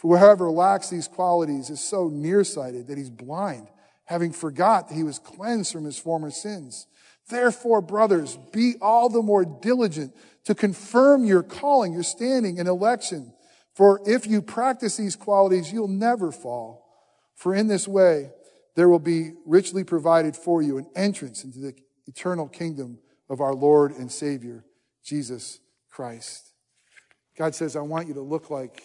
For 0.00 0.16
whoever 0.16 0.50
lacks 0.50 0.88
these 0.88 1.06
qualities 1.06 1.68
is 1.68 1.78
so 1.78 2.08
nearsighted 2.08 2.86
that 2.86 2.96
he's 2.96 3.10
blind, 3.10 3.68
having 4.06 4.32
forgot 4.32 4.88
that 4.88 4.94
he 4.94 5.02
was 5.02 5.18
cleansed 5.18 5.70
from 5.70 5.84
his 5.84 5.98
former 5.98 6.30
sins. 6.30 6.86
Therefore, 7.28 7.82
brothers, 7.82 8.38
be 8.50 8.76
all 8.80 9.10
the 9.10 9.20
more 9.20 9.44
diligent 9.44 10.16
to 10.44 10.54
confirm 10.54 11.26
your 11.26 11.42
calling, 11.42 11.92
your 11.92 12.02
standing 12.02 12.58
and 12.58 12.66
election. 12.66 13.34
For 13.74 14.00
if 14.06 14.26
you 14.26 14.40
practice 14.40 14.96
these 14.96 15.16
qualities, 15.16 15.70
you'll 15.70 15.86
never 15.86 16.32
fall. 16.32 16.86
For 17.34 17.54
in 17.54 17.66
this 17.66 17.86
way, 17.86 18.30
there 18.76 18.88
will 18.88 19.00
be 19.00 19.32
richly 19.44 19.84
provided 19.84 20.34
for 20.34 20.62
you 20.62 20.78
an 20.78 20.86
entrance 20.96 21.44
into 21.44 21.58
the 21.58 21.74
eternal 22.06 22.48
kingdom 22.48 23.00
of 23.28 23.42
our 23.42 23.54
Lord 23.54 23.92
and 23.92 24.10
Savior, 24.10 24.64
Jesus 25.04 25.60
Christ. 25.90 26.54
God 27.36 27.54
says, 27.54 27.76
I 27.76 27.82
want 27.82 28.08
you 28.08 28.14
to 28.14 28.22
look 28.22 28.48
like 28.48 28.82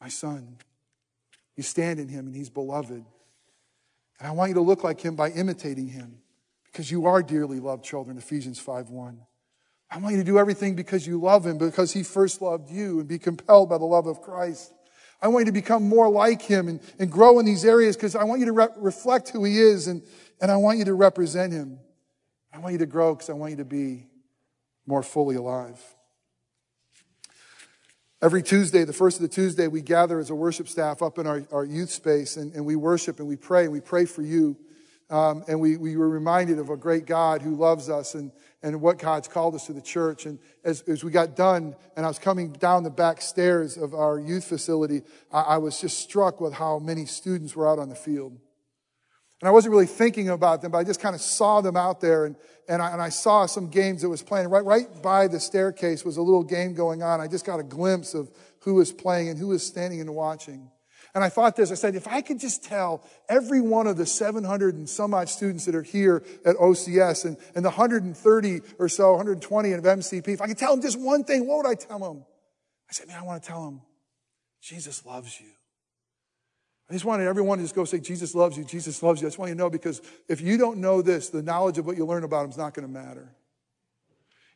my 0.00 0.08
son. 0.08 0.58
You 1.56 1.62
stand 1.62 1.98
in 1.98 2.08
him 2.08 2.26
and 2.26 2.34
he's 2.34 2.50
beloved. 2.50 3.04
And 4.20 4.28
I 4.28 4.30
want 4.32 4.50
you 4.50 4.54
to 4.54 4.60
look 4.60 4.84
like 4.84 5.00
him 5.00 5.16
by 5.16 5.30
imitating 5.30 5.88
him 5.88 6.18
because 6.64 6.90
you 6.90 7.06
are 7.06 7.22
dearly 7.22 7.60
loved 7.60 7.84
children, 7.84 8.18
Ephesians 8.18 8.58
5 8.58 8.90
1. 8.90 9.20
I 9.90 9.98
want 9.98 10.12
you 10.12 10.20
to 10.20 10.24
do 10.24 10.38
everything 10.38 10.74
because 10.74 11.06
you 11.06 11.18
love 11.18 11.46
him, 11.46 11.56
because 11.56 11.92
he 11.92 12.02
first 12.02 12.42
loved 12.42 12.70
you, 12.70 13.00
and 13.00 13.08
be 13.08 13.18
compelled 13.18 13.70
by 13.70 13.78
the 13.78 13.86
love 13.86 14.06
of 14.06 14.20
Christ. 14.20 14.72
I 15.20 15.28
want 15.28 15.46
you 15.46 15.52
to 15.52 15.52
become 15.52 15.88
more 15.88 16.08
like 16.08 16.42
him 16.42 16.68
and, 16.68 16.80
and 16.98 17.10
grow 17.10 17.38
in 17.38 17.46
these 17.46 17.64
areas 17.64 17.96
because 17.96 18.14
I 18.14 18.24
want 18.24 18.40
you 18.40 18.46
to 18.46 18.52
re- 18.52 18.68
reflect 18.76 19.30
who 19.30 19.44
he 19.44 19.58
is 19.58 19.88
and, 19.88 20.02
and 20.40 20.50
I 20.50 20.56
want 20.56 20.78
you 20.78 20.84
to 20.84 20.94
represent 20.94 21.52
him. 21.52 21.80
I 22.52 22.58
want 22.58 22.72
you 22.72 22.78
to 22.78 22.86
grow 22.86 23.14
because 23.14 23.30
I 23.30 23.32
want 23.32 23.52
you 23.52 23.56
to 23.56 23.64
be 23.64 24.06
more 24.86 25.02
fully 25.02 25.36
alive. 25.36 25.80
Every 28.20 28.42
Tuesday, 28.42 28.82
the 28.82 28.92
first 28.92 29.18
of 29.18 29.22
the 29.22 29.28
Tuesday, 29.28 29.68
we 29.68 29.80
gather 29.80 30.18
as 30.18 30.28
a 30.30 30.34
worship 30.34 30.66
staff 30.66 31.02
up 31.02 31.20
in 31.20 31.26
our, 31.28 31.44
our 31.52 31.64
youth 31.64 31.90
space 31.90 32.36
and, 32.36 32.52
and 32.52 32.66
we 32.66 32.74
worship 32.74 33.20
and 33.20 33.28
we 33.28 33.36
pray 33.36 33.62
and 33.62 33.72
we 33.72 33.80
pray 33.80 34.06
for 34.06 34.22
you. 34.22 34.56
Um, 35.08 35.44
and 35.46 35.60
we, 35.60 35.76
we 35.76 35.96
were 35.96 36.08
reminded 36.08 36.58
of 36.58 36.68
a 36.68 36.76
great 36.76 37.06
God 37.06 37.42
who 37.42 37.54
loves 37.54 37.88
us 37.88 38.16
and, 38.16 38.32
and 38.60 38.80
what 38.80 38.98
God's 38.98 39.28
called 39.28 39.54
us 39.54 39.66
to 39.66 39.72
the 39.72 39.80
church. 39.80 40.26
And 40.26 40.40
as, 40.64 40.82
as 40.82 41.04
we 41.04 41.12
got 41.12 41.36
done 41.36 41.76
and 41.96 42.04
I 42.04 42.08
was 42.08 42.18
coming 42.18 42.52
down 42.52 42.82
the 42.82 42.90
back 42.90 43.22
stairs 43.22 43.76
of 43.76 43.94
our 43.94 44.18
youth 44.18 44.44
facility, 44.44 45.02
I, 45.32 45.40
I 45.40 45.58
was 45.58 45.80
just 45.80 46.00
struck 46.00 46.40
with 46.40 46.54
how 46.54 46.80
many 46.80 47.06
students 47.06 47.54
were 47.54 47.70
out 47.70 47.78
on 47.78 47.88
the 47.88 47.94
field. 47.94 48.36
And 49.40 49.48
I 49.48 49.52
wasn't 49.52 49.72
really 49.72 49.86
thinking 49.86 50.28
about 50.30 50.62
them, 50.62 50.72
but 50.72 50.78
I 50.78 50.84
just 50.84 51.00
kind 51.00 51.14
of 51.14 51.20
saw 51.20 51.60
them 51.60 51.76
out 51.76 52.00
there 52.00 52.24
and, 52.24 52.36
and 52.68 52.82
I, 52.82 52.92
and 52.92 53.00
I 53.00 53.08
saw 53.08 53.46
some 53.46 53.68
games 53.68 54.02
that 54.02 54.08
was 54.08 54.22
playing. 54.22 54.48
Right, 54.48 54.64
right 54.64 55.02
by 55.02 55.28
the 55.28 55.38
staircase 55.38 56.04
was 56.04 56.16
a 56.16 56.22
little 56.22 56.42
game 56.42 56.74
going 56.74 57.02
on. 57.02 57.20
I 57.20 57.28
just 57.28 57.46
got 57.46 57.60
a 57.60 57.62
glimpse 57.62 58.14
of 58.14 58.30
who 58.60 58.74
was 58.74 58.92
playing 58.92 59.28
and 59.28 59.38
who 59.38 59.48
was 59.48 59.64
standing 59.64 60.00
and 60.00 60.14
watching. 60.14 60.70
And 61.14 61.24
I 61.24 61.28
thought 61.30 61.56
this, 61.56 61.70
I 61.70 61.74
said, 61.74 61.94
if 61.94 62.06
I 62.06 62.20
could 62.20 62.38
just 62.38 62.64
tell 62.64 63.02
every 63.28 63.60
one 63.60 63.86
of 63.86 63.96
the 63.96 64.06
700 64.06 64.74
and 64.74 64.88
some 64.88 65.14
odd 65.14 65.28
students 65.28 65.64
that 65.64 65.74
are 65.74 65.82
here 65.82 66.22
at 66.44 66.56
OCS 66.56 67.24
and, 67.24 67.36
and 67.54 67.64
the 67.64 67.70
130 67.70 68.60
or 68.78 68.88
so, 68.88 69.12
120 69.12 69.72
of 69.72 69.84
MCP, 69.84 70.28
if 70.28 70.40
I 70.40 70.48
could 70.48 70.58
tell 70.58 70.72
them 70.72 70.82
just 70.82 71.00
one 71.00 71.24
thing, 71.24 71.46
what 71.46 71.58
would 71.58 71.66
I 71.66 71.74
tell 71.74 71.98
them? 71.98 72.24
I 72.90 72.92
said, 72.92 73.08
man, 73.08 73.18
I 73.18 73.22
want 73.22 73.42
to 73.42 73.48
tell 73.48 73.64
them, 73.64 73.82
Jesus 74.60 75.04
loves 75.06 75.40
you. 75.40 75.48
I 76.88 76.94
just 76.94 77.04
wanted 77.04 77.26
everyone 77.26 77.58
to 77.58 77.64
just 77.64 77.74
go 77.74 77.84
say, 77.84 77.98
Jesus 77.98 78.34
loves 78.34 78.56
you, 78.56 78.64
Jesus 78.64 79.02
loves 79.02 79.20
you. 79.20 79.26
I 79.26 79.28
just 79.28 79.38
want 79.38 79.50
you 79.50 79.54
to 79.54 79.58
know 79.58 79.68
because 79.68 80.00
if 80.26 80.40
you 80.40 80.56
don't 80.56 80.78
know 80.78 81.02
this, 81.02 81.28
the 81.28 81.42
knowledge 81.42 81.76
of 81.76 81.86
what 81.86 81.96
you 81.96 82.06
learn 82.06 82.24
about 82.24 82.44
him 82.44 82.50
is 82.50 82.56
not 82.56 82.72
going 82.72 82.86
to 82.86 82.92
matter. 82.92 83.34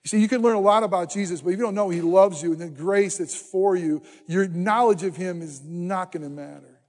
You 0.02 0.08
see, 0.08 0.20
you 0.20 0.28
can 0.28 0.42
learn 0.42 0.56
a 0.56 0.60
lot 0.60 0.82
about 0.82 1.10
Jesus, 1.10 1.42
but 1.42 1.50
if 1.50 1.58
you 1.58 1.64
don't 1.64 1.74
know 1.74 1.90
he 1.90 2.00
loves 2.00 2.42
you 2.42 2.52
and 2.52 2.60
the 2.60 2.68
grace 2.68 3.18
that's 3.18 3.36
for 3.36 3.76
you, 3.76 4.02
your 4.26 4.48
knowledge 4.48 5.04
of 5.04 5.14
him 5.14 5.42
is 5.42 5.62
not 5.62 6.10
going 6.10 6.22
to 6.22 6.30
matter. 6.30 6.80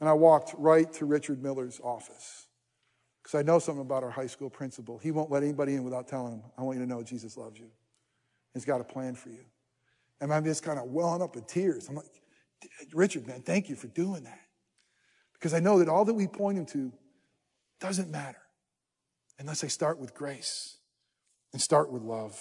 And 0.00 0.08
I 0.08 0.12
walked 0.12 0.54
right 0.58 0.92
to 0.94 1.06
Richard 1.06 1.42
Miller's 1.42 1.80
office 1.82 2.46
because 3.22 3.38
I 3.38 3.42
know 3.42 3.60
something 3.60 3.82
about 3.82 4.02
our 4.02 4.10
high 4.10 4.26
school 4.26 4.50
principal. 4.50 4.98
He 4.98 5.12
won't 5.12 5.30
let 5.30 5.44
anybody 5.44 5.74
in 5.74 5.84
without 5.84 6.08
telling 6.08 6.32
him, 6.32 6.42
I 6.58 6.62
want 6.62 6.78
you 6.78 6.84
to 6.84 6.90
know 6.90 7.02
Jesus 7.02 7.36
loves 7.36 7.60
you. 7.60 7.68
He's 8.52 8.64
got 8.64 8.80
a 8.80 8.84
plan 8.84 9.14
for 9.14 9.30
you. 9.30 9.44
And 10.20 10.34
I'm 10.34 10.44
just 10.44 10.64
kind 10.64 10.78
of 10.78 10.86
welling 10.86 11.22
up 11.22 11.36
in 11.36 11.44
tears. 11.44 11.88
I'm 11.88 11.94
like, 11.94 12.06
Richard, 12.92 13.26
man, 13.26 13.42
thank 13.42 13.68
you 13.68 13.76
for 13.76 13.88
doing 13.88 14.24
that. 14.24 14.40
Because 15.34 15.54
I 15.54 15.60
know 15.60 15.78
that 15.80 15.88
all 15.88 16.04
that 16.04 16.14
we 16.14 16.26
point 16.26 16.58
him 16.58 16.66
to 16.66 16.92
doesn't 17.80 18.10
matter 18.10 18.38
unless 19.38 19.64
I 19.64 19.66
start 19.66 19.98
with 19.98 20.14
grace 20.14 20.76
and 21.52 21.60
start 21.60 21.90
with 21.90 22.02
love. 22.02 22.40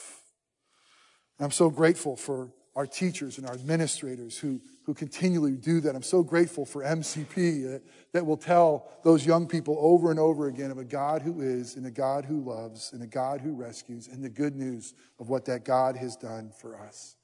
And 1.38 1.46
I'm 1.46 1.52
so 1.52 1.70
grateful 1.70 2.16
for 2.16 2.52
our 2.76 2.86
teachers 2.86 3.38
and 3.38 3.48
our 3.48 3.54
administrators 3.54 4.38
who, 4.38 4.62
who 4.86 4.94
continually 4.94 5.58
do 5.58 5.82
that. 5.82 5.96
I'm 5.96 6.04
so 6.04 6.24
grateful 6.24 6.66
for 6.66 6.84
MCP 6.84 7.64
that, 7.64 7.82
that 8.14 8.26
will 8.26 8.38
tell 8.38 8.90
those 9.04 9.26
young 9.26 9.48
people 9.48 9.78
over 9.80 10.10
and 10.10 10.20
over 10.20 10.48
again 10.48 10.72
of 10.72 10.78
a 10.78 10.86
God 10.86 11.22
who 11.22 11.42
is, 11.42 11.76
and 11.76 11.86
a 11.86 11.92
God 11.92 12.26
who 12.26 12.40
loves, 12.40 12.94
and 12.94 13.04
a 13.04 13.08
God 13.08 13.42
who 13.42 13.54
rescues, 13.54 14.08
and 14.08 14.24
the 14.24 14.30
good 14.30 14.56
news 14.56 14.94
of 15.20 15.28
what 15.28 15.46
that 15.46 15.66
God 15.66 15.98
has 15.98 16.16
done 16.16 16.52
for 16.62 16.78
us. 16.78 17.16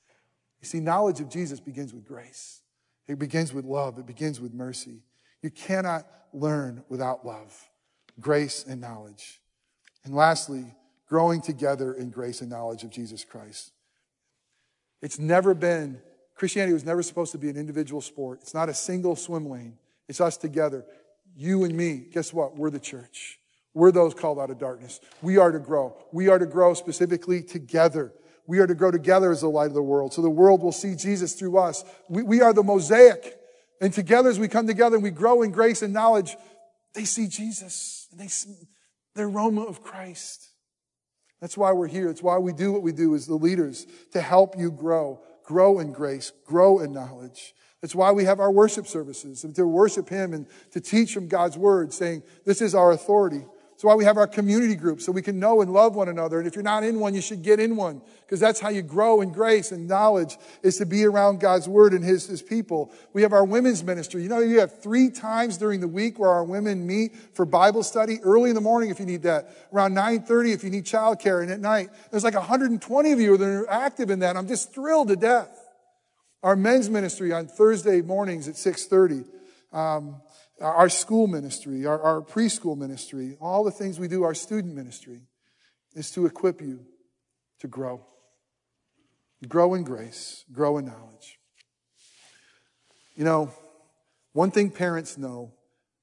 You 0.62 0.68
see, 0.68 0.80
knowledge 0.80 1.22
of 1.22 1.30
Jesus 1.30 1.60
begins 1.60 1.94
with 1.94 2.06
grace. 2.06 2.62
It 3.08 3.20
begins 3.20 3.54
with 3.54 3.65
love. 3.65 3.98
It 3.98 4.06
begins 4.06 4.39
with 4.39 4.54
mercy. 4.54 5.02
You 5.41 5.50
cannot 5.50 6.06
learn 6.34 6.84
without 6.89 7.26
love, 7.26 7.70
grace, 8.20 8.65
and 8.67 8.82
knowledge. 8.82 9.39
And 10.04 10.15
lastly, 10.15 10.76
growing 11.08 11.41
together 11.41 11.93
in 11.93 12.10
grace 12.10 12.41
and 12.41 12.50
knowledge 12.50 12.84
of 12.84 12.89
Jesus 12.89 13.24
Christ. 13.24 13.72
It's 15.02 15.20
never 15.20 15.54
been, 15.54 16.02
Christianity 16.36 16.74
was 16.74 16.86
never 16.86 17.02
supposed 17.02 17.32
to 17.32 17.38
be 17.38 17.50
an 17.50 17.58
individual 17.58 18.02
sport. 18.02 18.39
It's 18.41 18.54
not 18.54 18.70
a 18.70 18.74
single 18.74 19.15
swim 19.15 19.50
lane. 19.50 19.78
It's 20.08 20.22
us 20.22 20.38
together. 20.38 20.86
You 21.36 21.63
and 21.63 21.76
me. 21.76 22.08
Guess 22.12 22.34
what? 22.34 22.58
We're 22.58 22.70
the 22.70 22.80
church. 22.80 23.39
We're 23.74 23.91
those 23.91 24.13
called 24.13 24.39
out 24.39 24.50
of 24.50 24.58
darkness. 24.58 25.00
We 25.22 25.38
are 25.38 25.52
to 25.52 25.60
grow. 25.60 25.96
We 26.12 26.30
are 26.30 26.39
to 26.39 26.48
grow 26.48 26.74
specifically 26.74 27.43
together. 27.43 28.12
We 28.48 28.60
are 28.60 28.68
to 28.68 28.76
grow 28.76 28.92
together 28.92 29.30
as 29.30 29.42
the 29.42 29.50
light 29.50 29.68
of 29.68 29.74
the 29.74 29.84
world. 29.84 30.14
So 30.14 30.22
the 30.22 30.30
world 30.30 30.64
will 30.64 30.72
see 30.72 30.96
Jesus 30.96 31.34
through 31.34 31.58
us. 31.58 31.84
We, 32.10 32.24
we 32.24 32.42
are 32.42 32.54
the 32.54 32.64
mosaic. 32.64 33.38
And 33.82 33.94
together 33.94 34.30
as 34.30 34.40
we 34.40 34.48
come 34.48 34.66
together 34.66 34.96
and 34.96 35.04
we 35.04 35.12
grow 35.12 35.42
in 35.42 35.52
grace 35.52 35.82
and 35.82 35.94
knowledge, 35.94 36.36
they 36.94 37.04
see 37.04 37.28
Jesus. 37.28 38.08
And 38.12 38.20
they 38.20 38.28
see 38.28 38.56
the 39.14 39.24
aroma 39.24 39.64
of 39.64 39.84
Christ. 39.84 40.50
That's 41.42 41.58
why 41.58 41.74
we're 41.74 41.88
here. 41.88 42.08
That's 42.08 42.24
why 42.24 42.38
we 42.38 42.54
do 42.54 42.72
what 42.72 42.82
we 42.82 42.94
do 42.94 43.14
as 43.14 43.28
the 43.28 43.36
leaders 43.36 43.86
to 44.14 44.22
help 44.22 44.58
you 44.58 44.72
grow, 44.72 45.22
grow 45.44 45.80
in 45.80 45.92
grace, 45.92 46.32
grow 46.46 46.80
in 46.80 46.94
knowledge. 46.94 47.54
That's 47.82 47.94
why 47.94 48.12
we 48.12 48.24
have 48.24 48.40
our 48.40 48.52
worship 48.52 48.88
services 48.88 49.46
to 49.54 49.68
worship 49.68 50.10
Him 50.10 50.34
and 50.34 50.48
to 50.72 50.82
teach 50.82 51.14
from 51.14 51.28
God's 51.28 51.58
Word 51.58 51.94
saying, 51.94 52.24
this 52.46 52.62
is 52.62 52.74
our 52.74 52.92
authority. 52.92 53.46
That's 53.78 53.84
why 53.84 53.94
we 53.94 54.06
have 54.06 54.18
our 54.18 54.26
community 54.26 54.74
groups 54.74 55.06
so 55.06 55.12
we 55.12 55.22
can 55.22 55.40
know 55.40 55.62
and 55.62 55.72
love 55.72 55.94
one 55.94 56.10
another. 56.10 56.40
And 56.40 56.48
if 56.48 56.56
you're 56.56 56.63
not 56.63 56.84
in 56.84 57.00
one, 57.00 57.13
you 57.13 57.22
should 57.22 57.44
get 57.44 57.60
in 57.60 57.76
one 57.76 58.02
because 58.22 58.40
that's 58.40 58.60
how 58.60 58.70
you 58.70 58.82
grow 58.82 59.22
in 59.22 59.32
grace 59.32 59.72
and 59.72 59.88
knowledge 59.88 60.36
is 60.63 60.78
to 60.78 60.88
be 60.88 61.06
around 61.06 61.40
God's 61.40 61.70
word 61.70 61.94
and 61.94 62.04
his, 62.04 62.26
his 62.26 62.42
people. 62.42 62.92
We 63.13 63.22
have 63.22 63.34
our 63.34 63.46
women's 63.46 63.84
ministry. 63.84 64.24
You 64.24 64.30
know, 64.30 64.40
you 64.40 64.62
have 64.62 64.82
three 64.82 65.12
times 65.12 65.60
during 65.60 65.80
the 65.80 65.88
week 65.88 66.18
where 66.18 66.32
our 66.32 66.44
women 66.44 66.88
meet 66.88 67.16
for 67.36 67.46
Bible 67.46 67.84
study 67.84 68.20
early 68.24 68.50
in 68.50 68.56
the 68.56 68.62
morning 68.62 68.90
if 68.90 69.00
you 69.00 69.06
need 69.06 69.22
that, 69.22 69.56
around 69.72 69.94
930 69.94 70.54
if 70.54 70.63
you 70.63 70.72
need 70.72 70.86
childcare 70.86 71.44
and 71.44 71.52
at 71.52 71.60
night. 71.60 71.92
There's 72.10 72.24
like 72.24 72.34
120 72.34 73.12
of 73.12 73.20
you 73.20 73.38
that 73.38 73.46
are 73.46 73.70
active 73.70 74.10
in 74.10 74.18
that. 74.22 74.38
I'm 74.38 74.48
just 74.48 74.74
thrilled 74.74 75.10
to 75.10 75.16
death. 75.16 75.56
Our 76.42 76.56
men's 76.56 76.90
ministry 76.90 77.32
on 77.32 77.46
Thursday 77.46 78.02
mornings 78.02 78.48
at 78.48 78.58
630. 78.58 79.30
Um, 79.72 80.16
our 80.62 80.89
school 80.89 81.28
ministry, 81.28 81.86
our, 81.86 82.02
our 82.02 82.22
preschool 82.22 82.78
ministry, 82.78 83.38
all 83.39 83.63
the 83.63 83.72
things 83.72 84.00
we 84.00 84.08
do, 84.08 84.24
our 84.24 84.34
student 84.34 84.74
ministry, 84.74 85.22
is 85.93 86.12
to 86.12 86.26
equip 86.26 86.62
you 86.62 86.86
to 87.60 87.67
grow. 87.67 88.06
Grow 89.48 89.76
in 89.76 89.84
grace, 89.84 90.46
grow 90.52 90.78
in 90.78 90.86
knowledge. 90.86 91.39
You 93.15 93.24
know, 93.24 93.52
one 94.34 94.52
thing 94.52 94.72
parents 94.72 95.17
know 95.17 95.52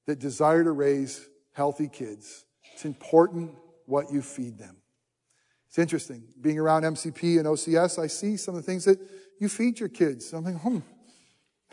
that 0.05 0.19
desire 0.19 0.63
to 0.63 0.71
raise 0.71 1.27
healthy 1.53 1.87
kids, 1.87 2.45
it's 2.73 2.85
important 2.85 3.51
what 3.85 4.11
you 4.11 4.21
feed 4.21 4.57
them. 4.57 4.77
It's 5.67 5.79
interesting. 5.79 6.23
Being 6.39 6.59
around 6.59 6.83
MCP 6.83 7.37
and 7.37 7.45
OCS, 7.47 8.01
I 8.01 8.07
see 8.07 8.37
some 8.37 8.55
of 8.55 8.61
the 8.63 8.65
things 8.65 8.85
that 8.85 8.99
you 9.39 9.49
feed 9.49 9.79
your 9.79 9.89
kids. 9.89 10.31
I'm 10.33 10.43
like, 10.43 10.55
hmm, 10.55 10.79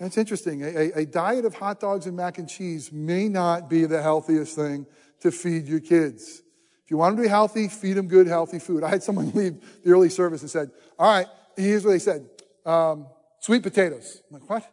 that's 0.03 0.19
interesting. 0.19 0.63
A, 0.63 1.01
a, 1.01 1.07
diet 1.07 1.45
of 1.45 1.55
hot 1.55 1.79
dogs 1.79 2.07
and 2.07 2.17
mac 2.17 2.39
and 2.39 2.49
cheese 2.49 2.91
may 2.91 3.29
not 3.29 3.71
be 3.71 3.85
the 3.85 4.03
healthiest 4.03 4.57
thing 4.57 4.87
to 5.21 5.31
feed 5.31 5.69
your 5.69 5.81
kids. 5.81 6.43
If 6.85 6.91
you 6.91 6.97
want 6.97 7.15
them 7.15 7.25
to 7.25 7.29
be 7.29 7.29
healthy, 7.29 7.69
feed 7.69 7.93
them 7.95 8.09
good, 8.09 8.27
healthy 8.27 8.59
food. 8.59 8.83
I 8.83 8.89
had 8.89 9.03
someone 9.03 9.31
leave 9.35 9.63
the 9.85 9.93
early 9.93 10.09
service 10.09 10.41
and 10.41 10.51
said, 10.51 10.71
all 10.99 11.07
right, 11.07 11.27
here's 11.57 11.85
what 11.85 11.93
they 11.93 12.01
said. 12.01 12.29
Um, 12.67 13.07
sweet 13.39 13.63
potatoes. 13.63 14.23
I'm 14.29 14.41
like, 14.41 14.51
what? 14.51 14.69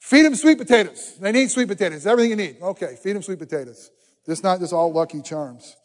Feed 0.00 0.22
them 0.22 0.34
sweet 0.34 0.58
potatoes. 0.58 1.16
They 1.20 1.30
need 1.30 1.50
sweet 1.50 1.68
potatoes. 1.68 2.04
Everything 2.04 2.30
you 2.30 2.36
need. 2.36 2.56
Okay, 2.60 2.96
feed 3.00 3.14
them 3.14 3.22
sweet 3.22 3.38
potatoes. 3.38 3.90
Just 4.26 4.42
not 4.42 4.58
just 4.58 4.72
all 4.72 4.92
lucky 4.92 5.22
charms. 5.22 5.76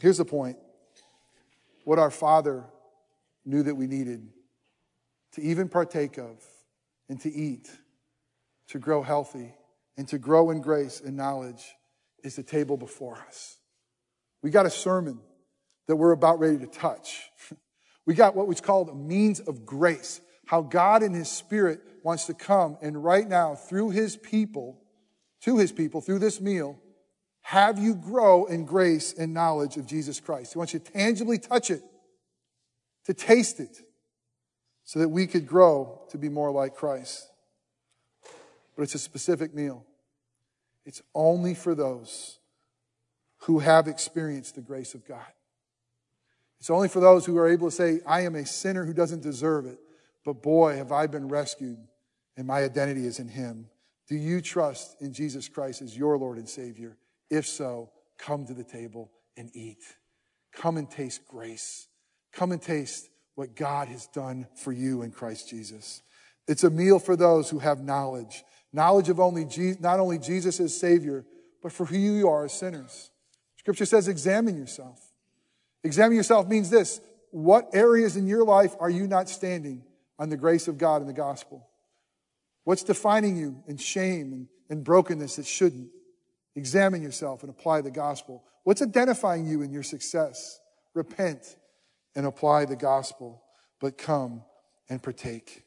Here's 0.00 0.18
the 0.18 0.24
point. 0.24 0.58
What 1.84 1.98
our 1.98 2.12
Father 2.12 2.64
knew 3.44 3.64
that 3.64 3.74
we 3.74 3.88
needed 3.88 4.28
to 5.32 5.42
even 5.42 5.68
partake 5.68 6.18
of 6.18 6.40
and 7.08 7.20
to 7.20 7.32
eat, 7.32 7.70
to 8.68 8.78
grow 8.78 9.02
healthy, 9.02 9.54
and 9.96 10.08
to 10.08 10.18
grow 10.18 10.50
in 10.50 10.60
grace 10.60 11.00
and 11.00 11.16
knowledge 11.16 11.64
is 12.22 12.36
the 12.36 12.42
table 12.42 12.76
before 12.76 13.18
us. 13.28 13.58
We 14.42 14.50
got 14.50 14.66
a 14.66 14.70
sermon 14.70 15.20
that 15.86 15.96
we're 15.96 16.12
about 16.12 16.38
ready 16.38 16.58
to 16.58 16.66
touch. 16.66 17.30
We 18.06 18.12
got 18.12 18.36
what 18.36 18.46
was 18.46 18.60
called 18.60 18.90
a 18.90 18.94
means 18.94 19.40
of 19.40 19.64
grace, 19.64 20.20
how 20.44 20.60
God 20.60 21.02
in 21.02 21.14
His 21.14 21.30
Spirit 21.30 21.80
wants 22.02 22.26
to 22.26 22.34
come 22.34 22.76
and 22.82 23.02
right 23.02 23.26
now 23.26 23.54
through 23.54 23.92
His 23.92 24.14
people, 24.14 24.78
to 25.40 25.56
His 25.56 25.72
people, 25.72 26.02
through 26.02 26.18
this 26.18 26.38
meal, 26.38 26.78
have 27.40 27.78
you 27.78 27.94
grow 27.94 28.44
in 28.44 28.64
grace 28.64 29.14
and 29.14 29.32
knowledge 29.32 29.76
of 29.76 29.86
Jesus 29.86 30.20
Christ. 30.20 30.52
He 30.52 30.58
wants 30.58 30.74
you 30.74 30.80
to 30.80 30.92
tangibly 30.92 31.38
touch 31.38 31.70
it, 31.70 31.82
to 33.06 33.14
taste 33.14 33.60
it, 33.60 33.80
so 34.84 34.98
that 34.98 35.08
we 35.08 35.26
could 35.26 35.46
grow 35.46 36.02
to 36.10 36.18
be 36.18 36.28
more 36.28 36.50
like 36.50 36.74
Christ. 36.74 37.28
But 38.76 38.82
it's 38.82 38.94
a 38.94 38.98
specific 38.98 39.54
meal. 39.54 39.84
It's 40.84 41.02
only 41.14 41.54
for 41.54 41.74
those 41.74 42.38
who 43.38 43.60
have 43.60 43.88
experienced 43.88 44.54
the 44.54 44.60
grace 44.60 44.94
of 44.94 45.06
God. 45.06 45.26
It's 46.60 46.70
only 46.70 46.88
for 46.88 47.00
those 47.00 47.26
who 47.26 47.36
are 47.38 47.48
able 47.48 47.68
to 47.68 47.76
say, 47.76 48.00
I 48.06 48.22
am 48.22 48.34
a 48.34 48.46
sinner 48.46 48.84
who 48.84 48.94
doesn't 48.94 49.22
deserve 49.22 49.66
it, 49.66 49.78
but 50.24 50.42
boy, 50.42 50.76
have 50.76 50.92
I 50.92 51.06
been 51.06 51.28
rescued 51.28 51.78
and 52.36 52.46
my 52.46 52.62
identity 52.62 53.06
is 53.06 53.18
in 53.18 53.28
Him. 53.28 53.68
Do 54.08 54.16
you 54.16 54.40
trust 54.40 55.00
in 55.00 55.12
Jesus 55.12 55.48
Christ 55.48 55.82
as 55.82 55.96
your 55.96 56.18
Lord 56.18 56.38
and 56.38 56.48
Savior? 56.48 56.96
If 57.30 57.46
so, 57.46 57.90
come 58.18 58.46
to 58.46 58.54
the 58.54 58.64
table 58.64 59.10
and 59.36 59.50
eat. 59.54 59.82
Come 60.52 60.76
and 60.76 60.90
taste 60.90 61.26
grace. 61.26 61.88
Come 62.32 62.52
and 62.52 62.60
taste 62.60 63.08
what 63.34 63.56
God 63.56 63.88
has 63.88 64.06
done 64.08 64.46
for 64.54 64.72
you 64.72 65.02
in 65.02 65.10
Christ 65.10 65.48
Jesus. 65.48 66.02
It's 66.46 66.64
a 66.64 66.70
meal 66.70 66.98
for 66.98 67.16
those 67.16 67.50
who 67.50 67.58
have 67.58 67.80
knowledge. 67.80 68.44
Knowledge 68.72 69.08
of 69.08 69.20
only 69.20 69.44
Je- 69.44 69.76
not 69.80 70.00
only 70.00 70.18
Jesus 70.18 70.60
as 70.60 70.78
Savior, 70.78 71.24
but 71.62 71.72
for 71.72 71.84
who 71.86 71.96
you 71.96 72.28
are 72.28 72.44
as 72.44 72.52
sinners. 72.52 73.10
Scripture 73.56 73.86
says, 73.86 74.08
examine 74.08 74.56
yourself. 74.56 75.00
Examine 75.82 76.16
yourself 76.16 76.48
means 76.48 76.70
this. 76.70 77.00
What 77.30 77.70
areas 77.72 78.16
in 78.16 78.26
your 78.26 78.44
life 78.44 78.74
are 78.78 78.90
you 78.90 79.06
not 79.06 79.28
standing 79.28 79.82
on 80.18 80.28
the 80.28 80.36
grace 80.36 80.68
of 80.68 80.78
God 80.78 81.00
and 81.00 81.08
the 81.08 81.14
gospel? 81.14 81.66
What's 82.64 82.82
defining 82.82 83.36
you 83.36 83.62
in 83.66 83.76
shame 83.76 84.32
and, 84.32 84.48
and 84.70 84.84
brokenness 84.84 85.36
that 85.36 85.46
shouldn't? 85.46 85.88
Examine 86.56 87.02
yourself 87.02 87.42
and 87.42 87.50
apply 87.50 87.80
the 87.80 87.90
gospel. 87.90 88.44
What's 88.62 88.80
identifying 88.80 89.46
you 89.46 89.62
in 89.62 89.72
your 89.72 89.82
success? 89.82 90.60
Repent 90.94 91.56
and 92.14 92.26
apply 92.26 92.64
the 92.64 92.76
gospel, 92.76 93.42
but 93.80 93.98
come 93.98 94.42
and 94.88 95.02
partake. 95.02 95.64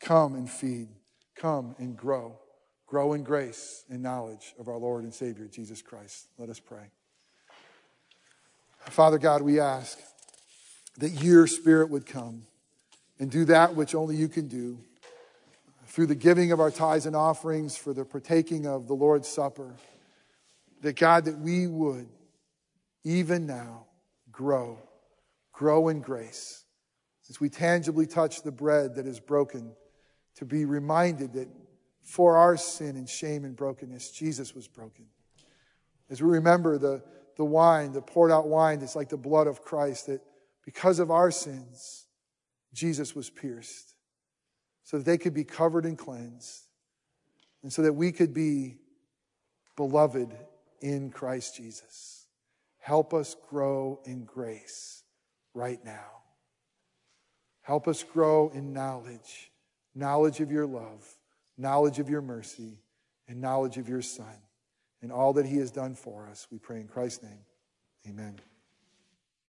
Come 0.00 0.34
and 0.34 0.48
feed. 0.48 0.88
Come 1.36 1.74
and 1.78 1.96
grow. 1.96 2.38
Grow 2.86 3.12
in 3.14 3.22
grace 3.22 3.84
and 3.88 4.02
knowledge 4.02 4.54
of 4.58 4.68
our 4.68 4.76
Lord 4.76 5.04
and 5.04 5.14
Savior, 5.14 5.46
Jesus 5.46 5.82
Christ. 5.82 6.28
Let 6.38 6.48
us 6.48 6.60
pray. 6.60 6.90
Father 8.80 9.18
God, 9.18 9.42
we 9.42 9.60
ask 9.60 9.98
that 10.98 11.22
your 11.22 11.46
Spirit 11.46 11.88
would 11.90 12.04
come 12.04 12.46
and 13.18 13.30
do 13.30 13.44
that 13.46 13.74
which 13.74 13.94
only 13.94 14.16
you 14.16 14.28
can 14.28 14.48
do. 14.48 14.78
through 15.92 16.06
the 16.06 16.14
giving 16.14 16.52
of 16.52 16.60
our 16.60 16.70
tithes 16.70 17.04
and 17.04 17.14
offerings, 17.14 17.76
for 17.76 17.92
the 17.92 18.02
partaking 18.02 18.66
of 18.66 18.86
the 18.86 18.94
Lord's 18.94 19.28
Supper, 19.28 19.74
that 20.80 20.96
God, 20.96 21.26
that 21.26 21.38
we 21.38 21.66
would 21.66 22.08
even 23.04 23.46
now 23.46 23.84
grow, 24.30 24.78
grow 25.62 25.86
in 25.86 26.00
grace. 26.00 26.64
As 27.30 27.40
we 27.40 27.48
tangibly 27.48 28.04
touch 28.04 28.42
the 28.42 28.50
bread 28.50 28.96
that 28.96 29.06
is 29.06 29.20
broken, 29.20 29.76
to 30.34 30.44
be 30.44 30.64
reminded 30.64 31.34
that 31.34 31.48
for 32.02 32.36
our 32.36 32.56
sin 32.56 32.96
and 32.96 33.08
shame 33.08 33.44
and 33.44 33.54
brokenness, 33.54 34.10
Jesus 34.10 34.56
was 34.56 34.66
broken. 34.66 35.04
As 36.10 36.20
we 36.20 36.28
remember 36.30 36.78
the, 36.78 37.00
the 37.36 37.44
wine, 37.44 37.92
the 37.92 38.02
poured 38.02 38.32
out 38.32 38.48
wine 38.48 38.80
that's 38.80 38.96
like 38.96 39.08
the 39.08 39.16
blood 39.16 39.46
of 39.46 39.62
Christ, 39.62 40.08
that 40.08 40.20
because 40.64 40.98
of 40.98 41.12
our 41.12 41.30
sins, 41.30 42.06
Jesus 42.74 43.14
was 43.14 43.30
pierced 43.30 43.94
so 44.82 44.98
that 44.98 45.06
they 45.06 45.16
could 45.16 45.32
be 45.32 45.44
covered 45.44 45.86
and 45.86 45.96
cleansed, 45.96 46.66
and 47.62 47.72
so 47.72 47.82
that 47.82 47.92
we 47.92 48.10
could 48.10 48.34
be 48.34 48.78
beloved 49.76 50.34
in 50.80 51.10
Christ 51.10 51.54
Jesus. 51.54 52.26
Help 52.80 53.14
us 53.14 53.36
grow 53.48 54.00
in 54.04 54.24
grace 54.24 55.01
right 55.54 55.82
now. 55.84 56.22
Help 57.62 57.86
us 57.86 58.02
grow 58.02 58.50
in 58.54 58.72
knowledge, 58.72 59.50
knowledge 59.94 60.40
of 60.40 60.50
your 60.50 60.66
love, 60.66 61.16
knowledge 61.56 61.98
of 61.98 62.08
your 62.08 62.22
mercy, 62.22 62.78
and 63.28 63.40
knowledge 63.40 63.76
of 63.78 63.88
your 63.88 64.02
Son, 64.02 64.36
and 65.00 65.12
all 65.12 65.32
that 65.34 65.46
he 65.46 65.56
has 65.58 65.70
done 65.70 65.94
for 65.94 66.26
us. 66.26 66.46
We 66.50 66.58
pray 66.58 66.80
in 66.80 66.88
Christ's 66.88 67.22
name. 67.22 67.44
Amen. 68.08 68.40